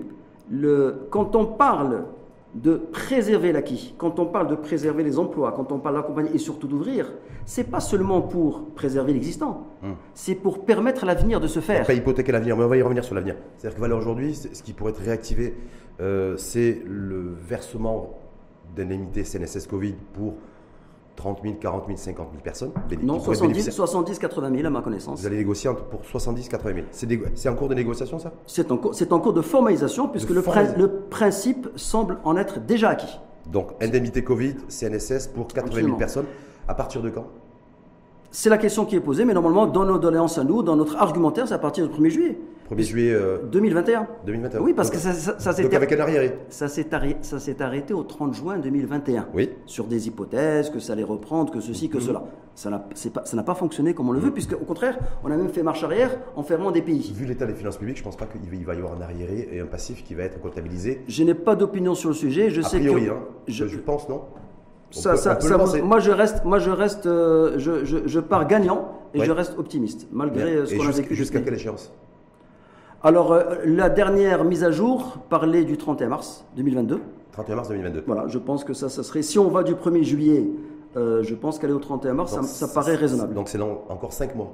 [1.09, 2.05] quand on parle
[2.55, 6.37] de préserver l'acquis, quand on parle de préserver les emplois, quand on parle d'accompagner et
[6.37, 7.11] surtout d'ouvrir,
[7.45, 9.95] c'est pas seulement pour préserver l'existant, hum.
[10.13, 11.85] c'est pour permettre à l'avenir de se faire.
[11.85, 13.35] Pas hypothéquer l'avenir, mais on va y revenir sur l'avenir.
[13.57, 15.55] C'est-à-dire que aujourd'hui, ce qui pourrait être réactivé,
[15.99, 18.17] euh, c'est le versement
[18.75, 20.35] d'indemnités CNSS Covid pour
[21.17, 22.71] 30 000, 40 000, 50 000 personnes.
[23.03, 25.19] Non, 70, 70, 80 000 à ma connaissance.
[25.19, 27.17] Vous allez négocier pour 70, 80 000.
[27.35, 28.31] C'est en cours de négociation ça?
[28.45, 30.43] C'est en, en, cours de formalisation puisque le,
[30.77, 33.19] le, principe semble en être déjà acquis.
[33.51, 36.25] Donc indemnité Covid, CNSS pour 80 000 personnes.
[36.67, 37.25] À partir de quand?
[38.31, 40.97] C'est la question qui est posée, mais normalement, dans nos doléances à nous, dans notre
[40.97, 42.37] argumentaire, c'est à partir du 1er juillet.
[42.69, 43.17] 1er juillet
[43.51, 44.07] 2021.
[44.25, 44.59] 2021.
[44.59, 46.37] Oui, parce que ça, ça, s'est avec un arriéré.
[46.49, 46.93] Ça s'est
[47.61, 49.27] arrêté, au 30 juin 2021.
[49.33, 49.51] Oui.
[49.65, 52.03] Sur des hypothèses, que ça allait reprendre, que ceci, que mhm.
[52.03, 52.23] cela.
[52.55, 54.33] Ça n'a pas, pas fonctionné comme on le veut, mhm.
[54.33, 57.13] puisque au contraire, on a même fait marche arrière en fermant des pays.
[57.15, 59.47] Vu l'état des finances publiques, je ne pense pas qu'il va y avoir un arriéré
[59.51, 61.01] et un passif qui va être comptabilisé.
[61.07, 62.49] Je n'ai pas d'opinion sur le sujet.
[62.49, 63.19] Je a sais priori, hein.
[63.47, 64.23] je, je pense, non
[65.83, 70.07] moi, je reste, moi, je reste, euh, je, je, pars gagnant et je reste optimiste,
[70.11, 71.15] malgré euh, ce qu'on a vécu.
[71.15, 71.91] Jusqu'à quelle échéance?
[73.03, 77.01] Alors, euh, la dernière mise à jour parlait du 31 mars 2022.
[77.33, 78.03] 31 mars 2022.
[78.07, 79.21] Voilà, je pense que ça, ça serait.
[79.21, 80.47] Si on va du 1er juillet,
[80.95, 83.33] je pense qu'aller au 31 mars, ça, paraît raisonnable.
[83.33, 84.51] Donc, c'est dans encore 5 mois.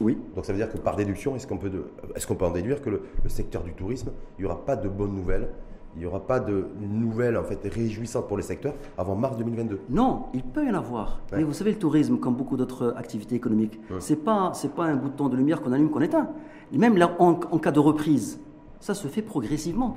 [0.00, 0.18] Oui.
[0.34, 1.70] Donc ça veut dire que par déduction, est-ce qu'on peut,
[2.16, 4.74] est qu'on peut en déduire que le, le, secteur du tourisme, il n'y aura pas
[4.74, 5.48] de bonnes nouvelles
[5.96, 9.80] il n'y aura pas de nouvelles en fait réjouissantes pour les secteurs avant mars 2022.
[9.90, 11.20] Non, il peut y en avoir.
[11.32, 14.84] Mais vous savez, le tourisme, comme beaucoup d'autres activités économiques, ce c'est pas c'est pas
[14.84, 16.28] un bouton de lumière qu'on allume qu'on éteint.
[16.72, 18.40] même là, en, cas de reprise,
[18.80, 19.96] ça se fait progressivement.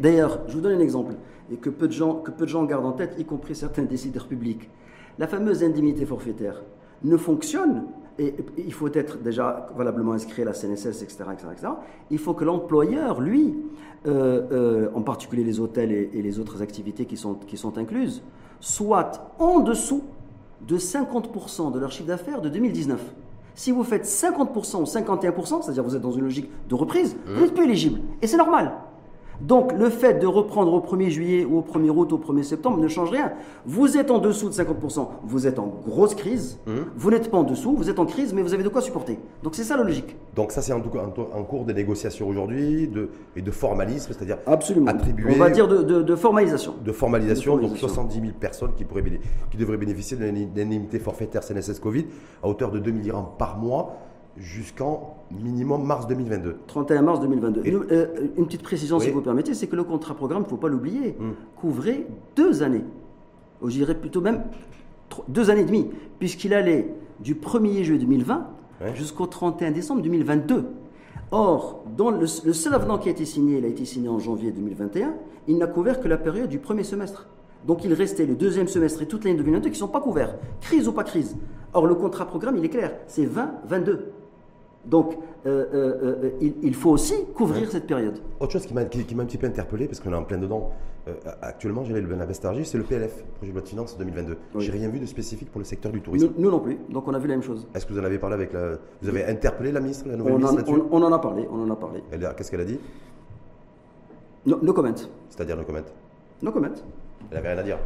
[0.00, 1.14] D'ailleurs, je vous donne un exemple
[1.50, 3.84] et que peu de gens que peu de gens gardent en tête, y compris certains
[3.84, 4.70] décideurs publics.
[5.18, 6.62] La fameuse indemnité forfaitaire
[7.02, 7.84] ne fonctionne
[8.18, 11.24] et il faut être déjà valablement inscrit à la CNSS, etc.
[11.32, 11.72] etc.,
[12.10, 13.54] Il faut que l'employeur, lui,
[14.06, 18.22] euh, euh, en particulier les hôtels et, les autres activités qui sont, qui sont incluses,
[18.60, 20.02] soit en dessous
[20.66, 23.00] de 50% de leur chiffre d'affaires de 2019.
[23.54, 27.42] Si vous faites 50% ou 51%, c'est-à-dire vous êtes dans une logique de reprise, vous
[27.42, 28.00] n'êtes plus éligible.
[28.22, 28.72] Et c'est normal.
[29.40, 32.78] Donc le fait de reprendre au 1er juillet ou au 1er août, au 1er septembre
[32.78, 33.32] ne change rien.
[33.66, 36.72] Vous êtes en dessous de 50%, vous êtes en grosse crise, mmh.
[36.96, 39.18] vous n'êtes pas en dessous, vous êtes en crise, mais vous avez de quoi supporter.
[39.42, 40.16] Donc c'est ça la logique.
[40.34, 44.90] Donc ça c'est en, en, cours des négociations aujourd'hui de, et de formalisme, c'est-à-dire Absolument.
[44.90, 45.32] attribuer...
[45.34, 46.74] On va dire de, de, formalisation.
[46.84, 49.04] De formalisation, donc 70 000 personnes qui, pourraient,
[49.50, 52.06] qui devraient bénéficier d'une indemnité forfaitaire CNSS Covid
[52.42, 53.96] à hauteur de 2 000 dirhams par mois
[54.38, 56.56] jusqu'en minimum mars 2022.
[56.66, 57.62] 31 mars 2022.
[57.90, 60.56] Euh, une petite précision, si vous permettez, c'est que le contrat programme, il ne faut
[60.56, 61.32] pas l'oublier, hmm.
[61.56, 62.84] couvrait deux années.
[63.62, 64.44] Je dirais plutôt même
[65.28, 68.46] deux années et demie, puisqu'il allait du 1er juillet 2020
[68.94, 70.66] jusqu'au 31 décembre 2022.
[71.30, 74.50] Or, dans le, seul avenant qui a été signé, il a été signé en janvier
[74.50, 75.14] 2021,
[75.46, 77.26] il n'a couvert que la période du premier semestre.
[77.66, 80.36] Donc il restait le deuxième semestre et toute l'année 2022 qui ne sont pas couverts,
[80.60, 81.36] crise ou pas crise.
[81.74, 83.98] Or, le contrat programme, il est clair, c'est 20-22.
[84.88, 86.30] Donc, euh, euh, euh,
[86.62, 88.18] il, faut aussi couvrir cette période.
[88.40, 90.72] Autre chose qui m'a un petit peu interpellé, parce qu'on est en plein dedans,
[91.40, 94.36] actuellement, j'ai le Benavestargie, c'est le PLF, projet de loi de finances 2022.
[94.54, 96.32] Je J'ai rien vu de spécifique pour le secteur du tourisme.
[96.36, 97.66] Nous, non plus, donc on a vu la même chose.
[97.74, 98.72] Est-ce que vous en avez parlé avec la.
[99.02, 101.62] Vous avez interpellé la ministre, la nouvelle on ministre on, on, en a parlé, on
[101.62, 102.02] en a parlé.
[102.36, 102.78] Qu'est-ce qu'elle a dit?
[104.46, 104.94] No, no comment.
[105.30, 105.80] C'est-à-dire no comment?
[106.42, 106.68] No comment.
[107.30, 107.78] Elle n'avait rien à dire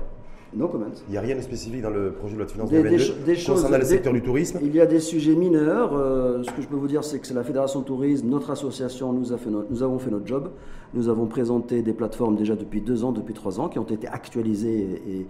[0.55, 0.87] No comment.
[1.09, 3.35] Il n'y a rien de spécifique dans le projet de loi de finances 2022 des,
[3.43, 5.95] concernant le secteur du tourisme Il y a des sujets mineurs.
[5.95, 8.51] Euh, ce que je peux vous dire, c'est que c'est la Fédération de tourisme, notre
[8.51, 10.51] association, nous, a fait nous avons fait notre job.
[10.95, 14.07] Nous avons présenté des plateformes déjà depuis deux ans, depuis trois ans, qui ont été
[14.07, 15.27] actualisées et,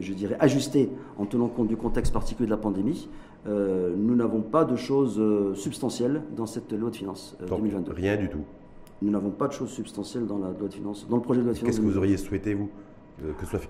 [0.00, 3.08] je dirais ajustées en tenant compte du contexte particulier de la pandémie.
[3.46, 7.92] Euh, nous n'avons pas de choses euh, substantielles dans cette loi de finances 2022.
[7.92, 8.44] Rien du tout.
[9.02, 11.44] Nous n'avons pas de choses substantielles dans la loi de finances, dans le projet de
[11.44, 11.76] loi de finances.
[11.76, 12.70] Qu'est-ce que vous auriez souhaité vous?
[13.38, 13.60] Que, soit,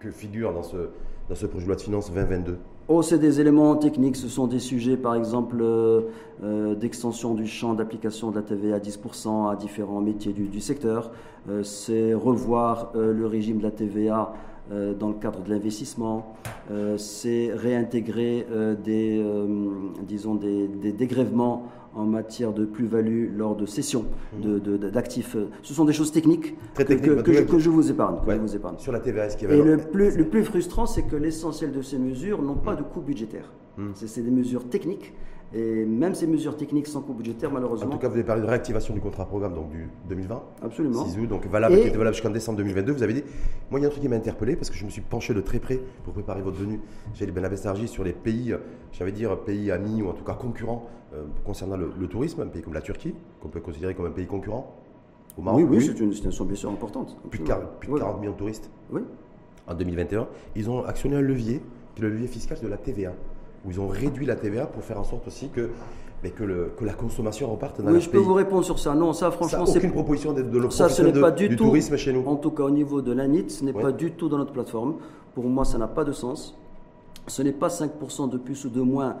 [0.00, 4.16] que, figure dans ce, projet de loi de finances 2022 Oh, c'est des éléments techniques,
[4.16, 6.02] ce sont des sujets par exemple euh,
[6.42, 11.12] euh, d'extension du champ d'application de la TVA à 10% à différents métiers du, secteur.
[11.62, 14.32] c'est revoir le régime de la TVA
[14.70, 16.34] dans le cadre de l'investissement,
[16.96, 18.46] c'est réintégrer
[18.84, 19.24] des,
[20.06, 24.88] disons des dégrèvements en matière de plus-value lors de cessions mmh.
[24.90, 25.36] d'actifs.
[25.62, 28.76] Ce sont des choses techniques, que, que, je, vous épargne, vous épargne.
[28.78, 31.72] Sur la TVA, qu'il y avait Et le plus, le plus frustrant, c'est que l'essentiel
[31.72, 33.52] de ces mesures n'ont pas de coût budgétaire.
[33.76, 33.90] Mmh.
[33.94, 35.12] C'est des mesures techniques
[35.54, 37.88] et même ces mesures techniques sans coût budgétaire, malheureusement.
[37.88, 40.42] En tout cas, vous avez parlé de réactivation du contrat programme donc du 2020.
[40.62, 41.04] Absolument.
[41.04, 42.92] 6 août, donc valable, qui valable jusqu'en décembre 2022.
[42.92, 43.24] Vous avez dit,
[43.70, 45.34] moi, il y a un truc qui m'a interpellé parce que je me suis penché
[45.34, 46.80] de très près pour préparer votre venue.
[47.14, 48.54] J'ai Ben Abestarji sur les pays,
[48.92, 51.01] j'avais dire pays amis ou en tout cas concurrents euh,
[51.44, 54.74] concernant le, tourisme, un pays comme la Turquie, qu'on peut considérer comme un pays concurrent.
[55.38, 57.16] Au Maroc, oui, oui, c'est une destination bien sûr importante.
[57.30, 58.70] Plus de, 40, millions de touristes?
[58.90, 59.00] Oui.
[59.66, 61.62] En 2021, ils ont actionné un levier,
[61.94, 63.12] qui est le levier fiscal de la TVA
[63.64, 65.70] où ils ont réduit la TVA pour faire en sorte aussi que
[66.22, 68.94] mais que, le, que la consommation reparte dans oui, je peux vous répondre sur ça.
[68.94, 71.96] Non, ça, franchement, c'est aucune proposition de, de ça, ce n'est pas du, tout, tourisme
[71.96, 72.24] chez nous.
[72.26, 74.98] En tout cas, au niveau de l'ANIT, ce n'est pas du tout dans notre plateforme.
[75.34, 76.56] Pour moi, ça n'a pas de sens.
[77.32, 79.16] Ce n'est pas 5% de plus ou de moins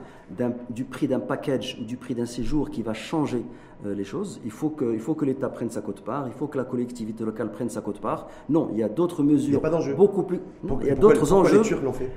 [0.68, 3.42] du prix d'un package ou du prix d'un séjour qui va changer
[3.86, 4.38] euh, les choses.
[4.44, 7.50] Il faut que, faut que l'État prenne sa cote-part, il faut que la collectivité locale
[7.50, 8.28] prenne sa cote-part.
[8.50, 9.62] Non, il y a d'autres mesures.
[9.96, 10.40] beaucoup plus.
[10.62, 11.62] Non, il y a d'autres enjeux.
[11.62, 12.10] les Turcs l'ont fait?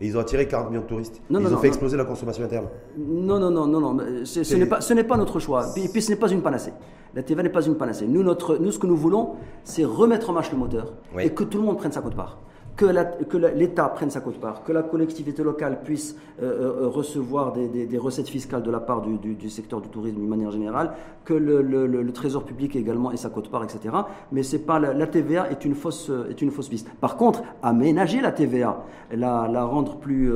[0.00, 1.20] Et ils ont attiré 40 millions de touristes.
[1.28, 2.68] ils ont fait exploser la consommation interne.
[2.96, 3.96] Non, non, non, non, non.
[4.22, 5.66] Ce n'est pas, ce pas notre choix.
[5.76, 6.72] Et puis ce n'est pas une panacée.
[7.16, 8.06] La TVA n'est pas une panacée.
[8.06, 9.30] Nous, notre, nous, ce que nous voulons,
[9.64, 12.38] c'est remettre en marche le moteur et que tout le monde prenne sa cote-part
[12.78, 17.98] que l'État prenne sa quote-part, que la collectivité locale puisse euh, euh, euh, recevoir des,
[17.98, 20.92] recettes fiscales de la part du, secteur du tourisme d'une manière générale,
[21.24, 23.94] que le, Trésor public également ait sa quote-part, etc.
[24.30, 26.88] Mais c'est pas la, TVA est une fausse est une fausse piste.
[27.00, 30.32] Par contre, aménager la TVA, la, la rendre plus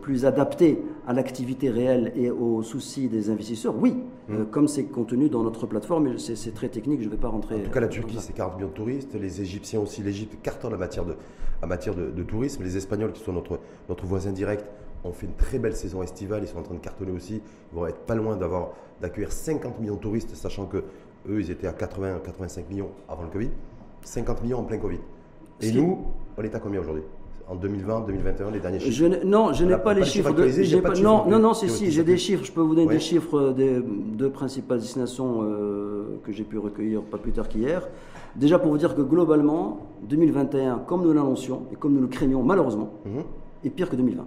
[0.00, 3.96] plus adaptée à l'activité réelle et aux soucis des investisseurs, oui.
[4.28, 4.44] Mmh.
[4.52, 7.56] comme c'est contenu dans notre plateforme, c'est très technique, je ne vais pas rentrer.
[7.56, 10.78] En tout cas, la Turquie, 40 millions de touristes, les Égyptiens aussi, l'Égypte cartonne en
[10.78, 11.14] matière de
[11.62, 12.62] en matière de, tourisme.
[12.62, 14.64] Les Espagnols, qui sont notre, notre voisin direct,
[15.04, 16.42] ont fait une très belle saison estivale.
[16.42, 17.42] Ils sont en train de cartonner aussi.
[17.72, 20.78] Ils vont être pas loin d'avoir d'accueillir 50 millions de touristes, sachant que
[21.28, 23.50] eux, ils étaient à 80, 85 millions avant le Covid.
[24.02, 25.00] 50 millions en plein Covid.
[25.60, 26.06] Et nous,
[26.38, 27.02] on est à combien aujourd'hui?
[27.48, 28.96] En 2020, 2021, les derniers chiffres?
[28.96, 30.30] je Non, je n'ai pas, les chiffres.
[30.30, 32.44] De, non, non, non, c'est si, j'ai des chiffres.
[32.44, 37.02] Je peux vous donner des chiffres des deux principales destinations euh, que j'ai pu recueillir
[37.02, 37.88] pas plus tard qu'hier.
[38.36, 42.42] Déjà pour vous dire que globalement, 2021, comme nous l'annoncions et comme nous le craignions
[42.42, 43.22] malheureusement, mhm.
[43.64, 44.24] est pire que 2020.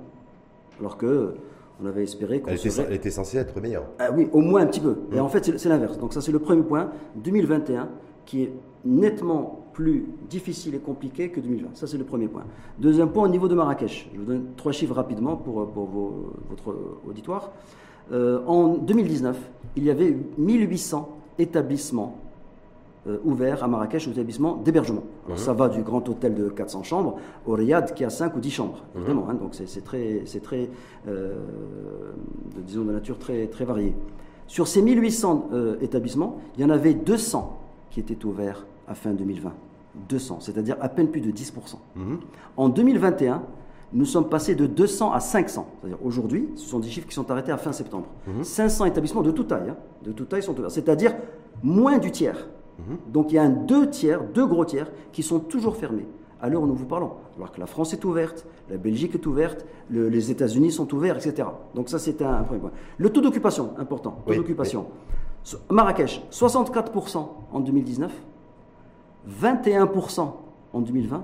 [0.80, 1.36] Alors que
[1.82, 2.86] on avait espéré qu'on serait...
[2.88, 3.86] Elle était censée être meilleure.
[4.00, 4.98] Ah oui, au moins un petit peu.
[5.12, 5.22] Et mhm.
[5.22, 5.98] en fait, c'est l'inverse.
[5.98, 6.92] Donc ça, c'est le premier point.
[7.16, 7.90] 2021,
[8.26, 8.54] qui est
[8.86, 11.70] nettement plus difficile et compliqué que 2020.
[11.74, 12.44] Ça, c'est le premier point.
[12.78, 14.10] Deuxième point, au niveau de Marrakech.
[14.14, 15.88] Je vous donne trois chiffres rapidement pour, pour
[16.50, 16.76] votre
[17.08, 17.52] auditoire.
[18.12, 19.38] Euh, en 2019,
[19.76, 22.18] il y avait 1800 établissements
[23.06, 25.04] euh, ouvert à Marrakech aux établissements d'hébergement.
[25.28, 25.36] Mhm.
[25.36, 28.50] Ça va du grand hôtel de 400 chambres au Riyad qui a 5 ou 10
[28.50, 29.02] chambres, mhm.
[29.02, 29.28] évidemment.
[29.30, 29.34] Hein.
[29.34, 30.70] donc c'est très, très
[31.10, 31.36] euh,
[32.56, 33.94] de, disons, de nature très, très variée.
[34.48, 39.12] Sur ces 1800 euh, établissements, il y en avait 200 qui étaient ouverts à fin
[39.12, 39.52] 2020.
[40.10, 41.76] 200, c'est-à-dire à peine plus de 10%.
[41.96, 42.20] Mhm.
[42.56, 43.44] En 2021,
[43.92, 45.68] nous sommes passés de 200 à 500.
[45.82, 48.08] C'est-à-dire aujourd'hui, ce sont des chiffres qui sont arrêtés à fin septembre.
[48.42, 51.14] 500 établissements de toute taille, hein, de toute taille sont ouverts, c'est-à-dire
[51.62, 52.48] moins du tiers.
[53.08, 56.08] Donc il y a un deux tiers, deux gros tiers, qui sont toujours fermés
[56.44, 57.12] à l'heure où nous vous parlons.
[57.38, 61.48] Alors que la France est ouverte, la Belgique est ouverte, les États-Unis sont ouverts, etc.
[61.74, 62.72] Donc ça, c'est un, premier point.
[62.98, 64.18] Le taux d'occupation, important.
[64.28, 64.88] Taux d'occupation.
[65.70, 68.12] Marrakech, 64% en 2019,
[69.42, 70.32] 21%
[70.74, 71.24] en 2020,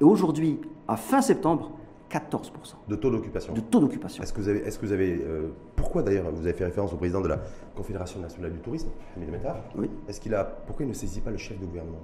[0.00, 1.70] et aujourd'hui, à fin septembre,
[2.10, 2.50] 14%.
[2.88, 4.22] De taux d'occupation De taux d'occupation.
[4.22, 4.60] Est-ce que vous avez.
[4.60, 7.38] Est-ce que vous avez euh, pourquoi d'ailleurs vous avez fait référence au président de la
[7.76, 9.90] Confédération nationale du tourisme, Hamid Métard Oui.
[10.08, 10.44] Est-ce qu'il a.
[10.44, 12.00] Pourquoi il ne saisit pas le chef de gouvernement?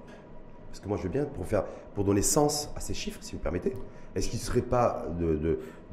[0.69, 1.64] Parce que moi je veux bien, pour, faire,
[1.95, 3.75] pour donner sens à ces chiffres, si vous permettez,
[4.17, 5.37] est-ce qu'il ne serait pas de,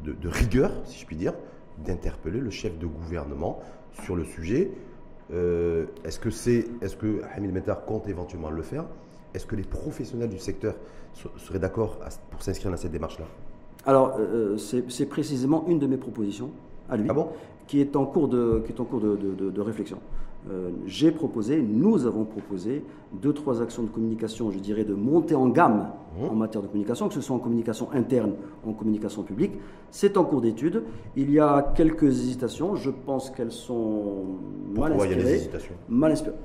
[0.04, 1.36] de, de, rigueur, si je puis dire,
[1.78, 3.60] d'interpeller le chef de gouvernement
[4.04, 4.72] sur le sujet?
[5.32, 8.86] Euh, Est-ce que, c'est, est-ce que Hamid Métard compte éventuellement le faire?
[9.36, 10.74] Est-ce que les professionnels du secteur
[11.38, 12.00] seraient d'accord
[12.32, 13.26] pour s'inscrire dans cette démarche-là?
[13.86, 16.52] Alors, euh, euh, c'est précisément une de mes propositions
[16.90, 17.28] à lui, ah
[17.68, 19.98] qui est en cours de, qui est en cours de, de, réflexion.
[20.50, 25.36] Euh, j'ai proposé, nous avons proposé deux, trois actions de communication, je dirais, de montée
[25.36, 25.88] en gamme
[26.20, 26.26] mmh.
[26.26, 28.34] en matière de communication, que ce soit en communication interne
[28.66, 29.54] ou en communication publique.
[29.90, 30.84] C'est en cours d'étude.
[31.16, 32.76] Il y a quelques hésitations.
[32.76, 34.26] Je pense qu'elles sont
[34.76, 35.14] mal inspirées.
[35.14, 35.76] Il y a des hésitations?
[35.88, 36.36] Mal inspirées.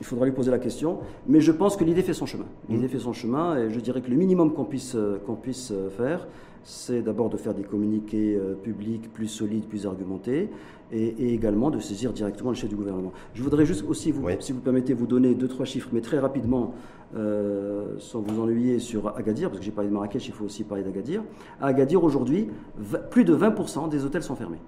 [0.00, 0.98] Il faudra lui poser la question.
[1.28, 2.46] Mais je pense que l'idée fait son chemin.
[2.68, 2.88] L'idée mmh.
[2.88, 6.26] fait son chemin et je dirais que le minimum qu'on puisse, qu'on puisse faire,
[6.66, 10.50] c'est d'abord de faire des communiqués euh, publics plus solides, plus argumentés,
[10.92, 13.12] et, également de saisir directement le chef du gouvernement.
[13.34, 16.18] Je voudrais juste aussi, vous, si vous permettez, vous donner deux, trois chiffres, mais très
[16.18, 16.74] rapidement,
[17.98, 20.84] sans vous ennuyer sur Agadir, parce que j'ai parlé de Marrakech, il faut aussi parler
[20.84, 21.24] d'Agadir.
[21.60, 22.48] À Agadir, aujourd'hui,
[23.10, 24.60] plus de 20% des hôtels sont fermés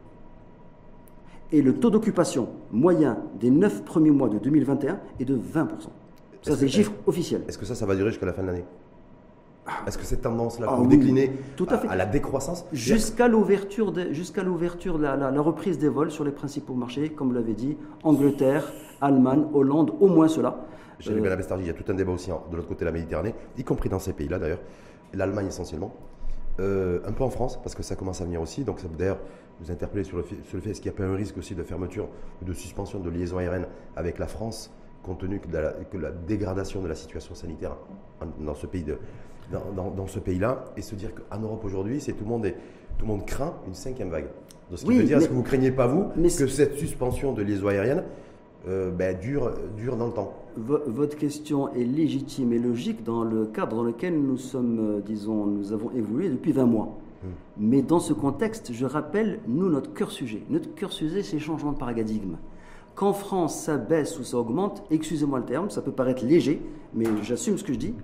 [1.52, 5.68] et le taux d'occupation moyen des 9 premiers mois de 2021 est de 20%.
[6.42, 7.42] Ça, c'est des chiffres officiels.
[7.48, 8.64] Est-ce que ça, ça va durer jusqu'à la fin de l'année?
[9.86, 11.88] Est-ce que cette tendance-là ah, décliner tout à, fait.
[11.88, 16.74] à, la décroissance Jusqu'à l'ouverture, jusqu'à l'ouverture, la, la, reprise des vols sur les principaux
[16.74, 20.56] marchés, comme vous l'avez dit, Angleterre, Allemagne, Hollande, au moins cela.
[21.06, 23.34] Les euh, il y a tout un débat aussi de l'autre côté de la Méditerranée,
[23.56, 24.60] y compris dans ces pays-là d'ailleurs,
[25.14, 25.94] l'Allemagne essentiellement.
[26.60, 28.64] Euh, un peu en France, parce que ça commence à venir aussi.
[28.64, 29.20] Donc, d'ailleurs,
[29.60, 31.36] vous interpellez sur le fait, sur le fait est-ce qu'il n'y a pas un risque
[31.38, 32.08] aussi de fermeture
[32.42, 34.72] ou de suspension de liaison aérienne avec la France,
[35.04, 37.76] compte tenu que, la, que la dégradation de la situation sanitaire
[38.40, 38.98] dans ce pays de,
[39.52, 42.56] dans, dans, ce pays-là, et se dire qu'en Europe aujourd'hui, c'est tout le monde est,
[42.98, 44.26] tout le monde craint une cinquième vague.
[44.70, 47.42] Donc, ce qui veut dire, est-ce que vous craignez pas vous que cette suspension de
[47.42, 48.04] liaison aérienne
[48.68, 50.34] euh, ben, dure, dure dans le temps?
[50.56, 55.46] Votre question est légitime et logique dans le cadre dans lequel nous sommes, euh, disons,
[55.46, 56.98] nous avons évolué depuis 20 mois.
[57.22, 57.28] Hmm.
[57.58, 60.42] Mais dans ce contexte, je rappelle, nous, notre cœur sujet.
[60.50, 62.36] Notre cœur sujet, c'est changement de paradigme.
[62.94, 66.60] Qu'en France, ça baisse ou ça augmente, excusez-moi le terme, ça peut paraître léger,
[66.94, 67.94] mais j'assume ce que je dis,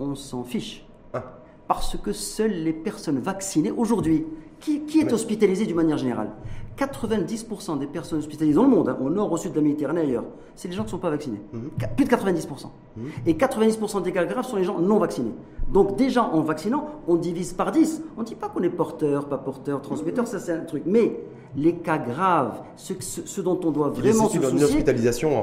[0.00, 0.86] on s'en fiche.
[1.12, 1.22] Ah.
[1.68, 4.26] Parce que seules les personnes vaccinées aujourd'hui,
[4.60, 6.30] qui, est hospitalisé d'une manière générale?
[6.78, 10.00] 90% des personnes hospitalisées dans le monde, hein, au nord, au sud de la Méditerranée
[10.00, 10.24] ailleurs,
[10.56, 11.40] c'est les gens qui ne sont pas vaccinés.
[11.52, 11.70] Mhm.
[11.96, 12.72] Plus de 90%.
[12.96, 13.04] Mhm.
[13.26, 15.34] Et 90% des cas graves sont les gens non vaccinés.
[15.68, 18.02] Donc déjà, en vaccinant, on divise par 10.
[18.16, 20.82] On ne dit pas qu'on est porteur, pas porteur, transmetteur, ça c'est un truc.
[20.86, 21.20] Mais
[21.56, 24.50] les cas graves, ce, dont on doit vraiment se soucier...
[24.50, 25.38] une hospitalisation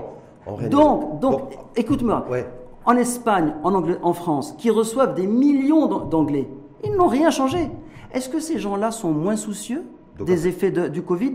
[0.46, 1.42] en, en Donc, donc
[1.78, 2.26] écoute-moi.
[2.86, 6.48] En Espagne, en, Anglais, en France, qui reçoivent des millions d'Anglais,
[6.84, 7.70] ils n'ont rien changé.
[8.14, 9.84] Est-ce que ces gens-là sont moins soucieux
[10.20, 11.34] des effets du Covid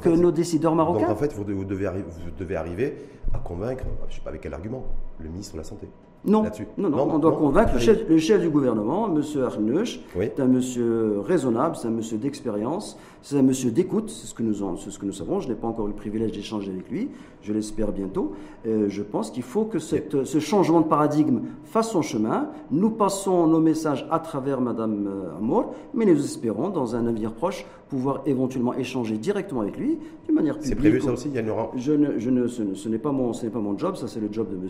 [0.00, 2.96] que nos décideurs marocains Donc en fait, vous devez, vous devez arriver
[3.32, 4.84] à convaincre, je ne sais pas avec quel argument,
[5.20, 5.88] le ministre de la Santé.
[6.24, 6.44] Non,
[6.76, 9.22] non, non, on doit convaincre le chef, le chef, du gouvernement, M.
[9.42, 10.00] Arneuch.
[10.14, 14.42] C'est un monsieur raisonnable, c'est un monsieur d'expérience, c'est un monsieur d'écoute, c'est ce, que
[14.42, 15.40] nous ce que nous savons.
[15.40, 17.10] Je n'ai pas encore eu le privilège d'échanger avec lui,
[17.42, 18.32] je l'espère bientôt.
[18.64, 22.48] je pense qu'il faut que cette, ce changement de paradigme fasse son chemin.
[22.70, 27.32] Nous passons nos messages à travers Mme euh, Amour, mais nous espérons, dans un avenir
[27.32, 30.74] proche, pouvoir éventuellement échanger directement avec lui, d'une manière publique.
[30.74, 33.12] C'est prévu ça aussi, il y en aura je ne, je ne, Ce, n'est pas,
[33.12, 34.68] mon, pas mon job, ça c'est le job de M.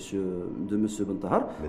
[0.69, 1.05] De monsieur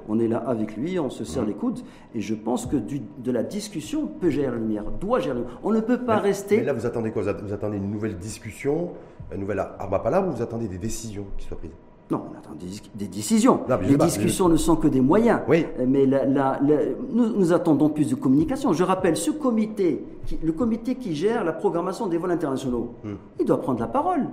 [0.08, 1.80] On est là avec lui, on se serre les coudes,
[2.14, 5.42] et je pense que du, de la discussion peut gérer la lumière, doit gérer la
[5.42, 5.60] lumière.
[5.64, 6.58] On ne peut pas rester...
[6.58, 7.24] Mais là, vous attendez quoi?
[7.24, 8.92] Vous attendez une nouvelle discussion,
[9.34, 11.72] une nouvelle arme à ou vous attendez des décisions qui soient prises?
[12.12, 12.56] Non, on attend
[12.96, 13.62] des, décisions.
[13.84, 15.42] les discussions ne sont que des moyens.
[15.48, 15.68] Oui.
[15.88, 18.74] Mais nous, attendons plus de communication.
[18.74, 20.04] Je rappelle, ce comité,
[20.42, 23.14] le comité qui gère la programmation des vols internationaux, hmm.
[23.40, 24.26] il doit prendre la parole.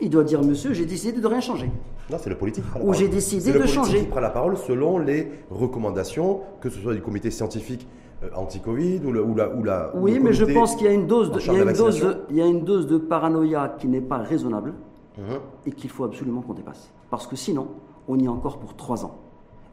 [0.00, 1.70] Il doit dire, monsieur, j'ai décidé de rien changer.
[2.10, 4.00] Non, c'est le politique qui Ou j'ai décidé de le changer.
[4.00, 8.01] qui prend la parole selon les recommandations, que ce soit du comité scientifique euh,
[8.34, 9.90] anti-Covid ou, ou, la, ou la.
[9.94, 12.16] Oui, mais je pense qu'il y a une dose de, il y a une dose
[12.30, 14.74] il y a une dose de paranoïa qui n'est pas raisonnable.
[15.18, 15.40] Mhm.
[15.66, 16.90] et qu'il faut absolument qu'on dépasse.
[17.10, 17.68] Parce que sinon,
[18.08, 19.18] on y est encore pour trois ans.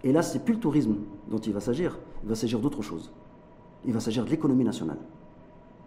[0.03, 0.95] Et là, c'est plus le tourisme
[1.29, 3.12] dont il va s'agir, il va s'agir d'autre chose.
[3.85, 4.97] Il va s'agir de l'économie nationale.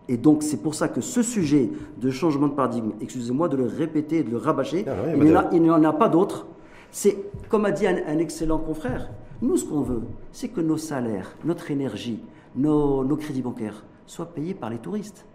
[0.08, 3.66] Et donc, c'est pour ça que ce sujet de changement de paradigme, excusez-moi de le
[3.66, 4.92] répéter et de le rabâcher, ah
[5.52, 6.46] il n'y en, a pas d'autre.
[6.90, 7.16] C'est,
[7.48, 11.70] comme a dit un, excellent confrère, nous, ce qu'on veut, c'est que nos salaires, notre
[11.70, 12.20] énergie,
[12.56, 15.26] nos crédits bancaires soient payés par les touristes,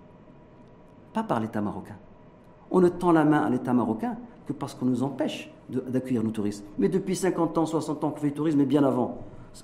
[1.13, 1.97] pas par l'État marocain.
[2.69, 6.31] On ne tend la main à l'État marocain que parce qu'on nous empêche d'accueillir nos
[6.31, 6.65] touristes.
[6.77, 9.17] Mais depuis 50 ans, 60 ans qu'on fait du tourisme, et bien avant,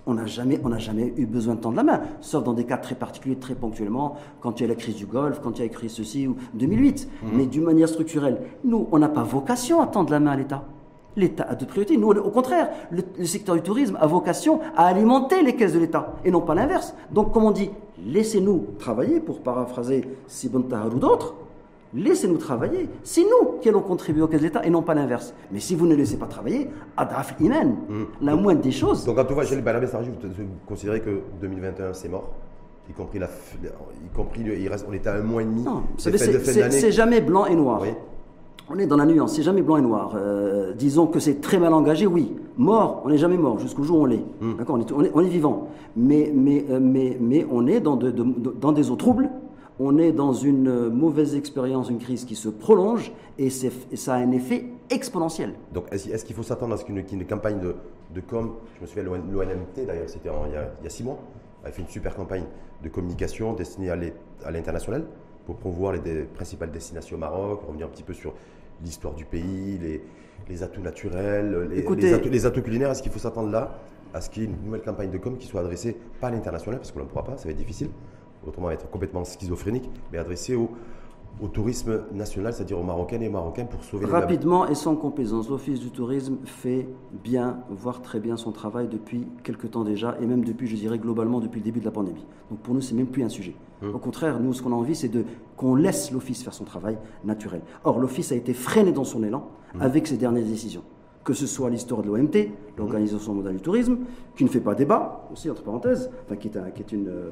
[0.05, 2.95] on n'a jamais, jamais eu besoin de tendre la main, sauf dans des cas très
[2.95, 5.67] particuliers, très ponctuellement, quand il y a la crise du Golfe, quand il y a
[5.67, 7.09] la crise ceci ou 2008.
[7.23, 7.29] Mhm.
[7.35, 10.65] Mais d'une manière structurelle, nous, on n'a pas vocation à tendre la main à l'État.
[11.15, 11.97] L'État a de priorités.
[11.97, 16.13] Nous, au contraire, le, secteur du tourisme a vocation à alimenter les caisses de l'État
[16.25, 16.95] et non pas l'inverse.
[17.11, 17.69] Donc, comme on dit,
[18.05, 21.35] laissez-nous travailler, pour paraphraser Sibon Tahar ou d'autres,
[21.95, 22.89] Laissez-nous travailler.
[23.03, 25.33] C'est nous qui allons contribuer aux caisses de l'État et non pas l'inverse.
[25.51, 28.05] Mais si vous ne laissez pas travailler, Adraf Imen, hmm.
[28.25, 29.05] la moindre des choses.
[29.05, 32.31] Donc, quand on va vous considérez que 2021 c'est mort
[32.89, 35.63] y compris, la, y compris il reste, on est à un mois et demi.
[35.63, 37.83] Non, c'est jamais blanc et noir.
[38.69, 40.13] On est dans la nuance, c'est jamais blanc et noir.
[40.15, 42.33] Euh, disons que c'est très mal engagé, oui.
[42.57, 44.23] Mort, on n'est jamais mort, jusqu'au jour où on l'est.
[44.39, 44.55] Hmm.
[44.57, 45.67] D'accord on est, on, est, vivant.
[45.97, 49.29] Mais, mais, euh, mais, mais on est dans, de, dans des eaux troubles
[49.79, 54.31] On est dans une mauvaise expérience, une crise qui se prolonge et, ça a un
[54.31, 55.55] effet exponentiel.
[55.73, 57.75] Donc est-ce qu'il faut s'attendre à ce qu'une campagne de,
[58.15, 61.19] de, com, je me souviens, l'ONMT d'ailleurs, c'était il, y a six mois,
[61.63, 62.45] avait fait une super campagne
[62.81, 65.05] de communication destinée à l'international
[65.45, 68.33] pour promouvoir les principales destinations au Maroc, revenir un petit peu sur
[68.83, 69.79] l'histoire du pays,
[70.49, 72.91] les, atouts naturels, les, atouts, culinaires.
[72.91, 73.79] Est-ce qu'il faut s'attendre là
[74.13, 76.31] à ce qu'il y ait une nouvelle campagne de com qui soit adressée pas à
[76.31, 77.89] l'international, parce qu'on ne pourra pas, ça va être difficile,
[78.45, 80.69] autrement être complètement schizophrénique, mais adressée au,
[81.41, 85.49] au tourisme national, c'est-à-dire aux Marocaines et aux Marocains pour sauver Rapidement et sans complaisance,
[85.49, 86.87] l'Office du tourisme fait
[87.23, 90.99] bien, voire très bien son travail depuis quelques temps déjà, et même depuis, je dirais,
[90.99, 92.25] globalement depuis le début de la pandémie.
[92.49, 93.55] Donc pour nous, c'est même plus un sujet.
[93.81, 93.95] Hum.
[93.95, 95.25] Au contraire, nous, ce qu'on a envie, c'est de
[95.57, 97.61] qu'on laisse l'Office faire son travail naturel.
[97.83, 99.81] Or, l'Office a été freiné dans son élan hum.
[99.81, 100.83] avec ses dernières décisions
[101.23, 103.99] que ce soit l'histoire de l'OMT, l'Organisation mondiale du tourisme,
[104.35, 107.31] qui ne fait pas débat, aussi entre parenthèses, enfin, qui, est qui, est une, euh,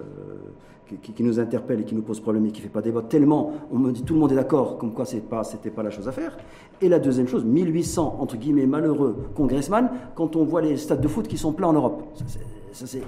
[1.01, 3.53] qui, nous interpelle et qui nous pose problème et qui ne fait pas débat tellement,
[3.71, 5.43] on me dit tout le monde est d'accord, comme quoi ce n'était pas,
[5.75, 6.37] pas la chose à faire.
[6.81, 11.07] Et la deuxième chose, 1800, entre guillemets, malheureux congressman, quand on voit les stades de
[11.07, 12.03] foot qui sont pleins en Europe.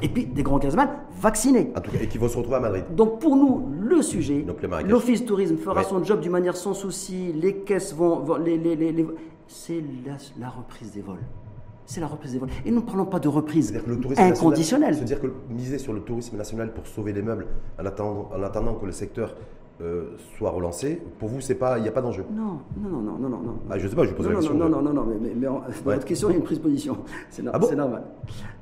[0.01, 1.71] et puis des grands congressman vaccinés.
[1.75, 2.83] En tout cas, et qui vont se retrouver à Madrid.
[2.95, 4.45] Donc pour nous, le sujet,
[4.87, 9.05] l'Office tourisme fera son job d'une manière sans souci, les caisses vont, les, les, les,
[9.47, 9.83] c'est
[10.39, 11.17] la, reprise des vols.
[11.85, 12.49] C'est la reprise des vols.
[12.65, 13.73] Et nous ne parlons pas de reprise
[14.17, 14.95] inconditionnelle.
[14.95, 17.47] C'est-à-dire que miser sur le tourisme national pour sauver les meubles
[17.79, 19.35] en attendant, en attendant que le secteur
[19.81, 23.29] euh, soit relancé, pour vous, il n'y a pas d'enjeu Non, non, non, non, non,
[23.29, 23.59] non.
[23.69, 24.53] Ah, je sais pas, je pose non, la question.
[24.53, 26.63] Non, non, non, non, mais, mais, dans votre question, il y a une prise de
[26.63, 26.97] position.
[27.29, 28.03] C'est ah normal.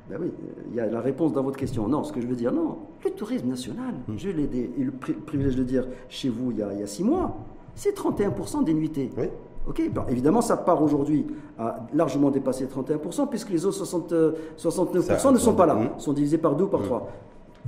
[0.08, 0.32] Ben oui,
[0.70, 1.86] il y a la réponse dans votre question.
[1.86, 4.14] Non, ce que je veux dire, non, le tourisme national, hmm.
[4.16, 6.86] je l'ai eu le privilège de dire chez vous il y a, il y a
[6.86, 7.36] six mois,
[7.74, 9.10] c'est 31% des nuitées.
[9.16, 9.26] Oui.
[9.66, 11.26] Ok, évidemment, ça part aujourd'hui
[11.58, 14.12] à largement dépasser 31%, puisque les autres 60,
[14.58, 17.08] 69% ne sont pas là, sont divisés par deux ou par trois.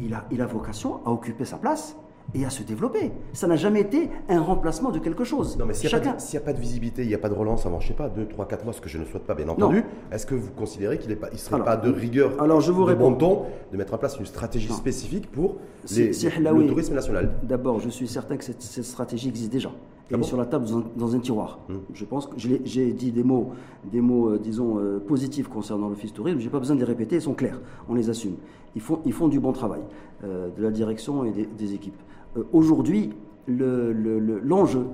[0.01, 1.97] Il a, il a vocation à occuper sa place
[2.33, 3.13] et à se développer.
[3.33, 5.57] Ça n'a jamais été un remplacement de quelque chose.
[5.59, 7.81] Non, mais s'il n'y a, pas de visibilité, il n'y a pas de relance avant,
[7.81, 9.85] je sais pas, 2, 3, 4 mois, ce que je ne souhaite pas, bien entendu,
[10.11, 13.15] est-ce que vous considérez qu'il ne serait pas de rigueur, alors je vous de bon
[13.15, 15.57] ton, de mettre en place une stratégie spécifique pour
[15.95, 19.71] les, le tourisme national D'abord, je suis certain que cette, stratégie existe déjà.
[20.11, 20.67] Elle ah est sur la table
[20.97, 21.61] dans un, tiroir.
[21.71, 21.81] Hum.
[21.95, 23.53] Je pense que j'ai dit des mots,
[23.91, 26.39] des mots euh, disons, euh, positifs concernant l'Office tourisme.
[26.41, 27.59] Je n'ai pas besoin de les répéter, ils sont clairs.
[27.89, 28.35] On les assume.
[28.75, 29.81] Ils font, ils font du bon travail
[30.25, 31.97] euh, de la direction et des équipes.
[32.37, 33.13] Euh, aujourd'hui,
[33.49, 34.87] l'enjeu,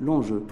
[0.00, 0.42] l'enjeu,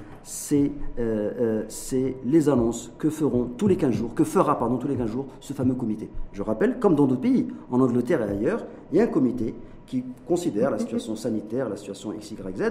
[0.53, 0.69] euh,
[0.99, 4.97] euh, c'est les annonces que feront tous les 15 jours, que fera pardon, tous les
[4.97, 6.09] 15 jours ce fameux comité.
[6.33, 9.55] Je rappelle, comme dans d'autres pays, en Angleterre et ailleurs, il y a un comité
[9.87, 12.63] qui considère la situation sanitaire, la situation X, Y, Z,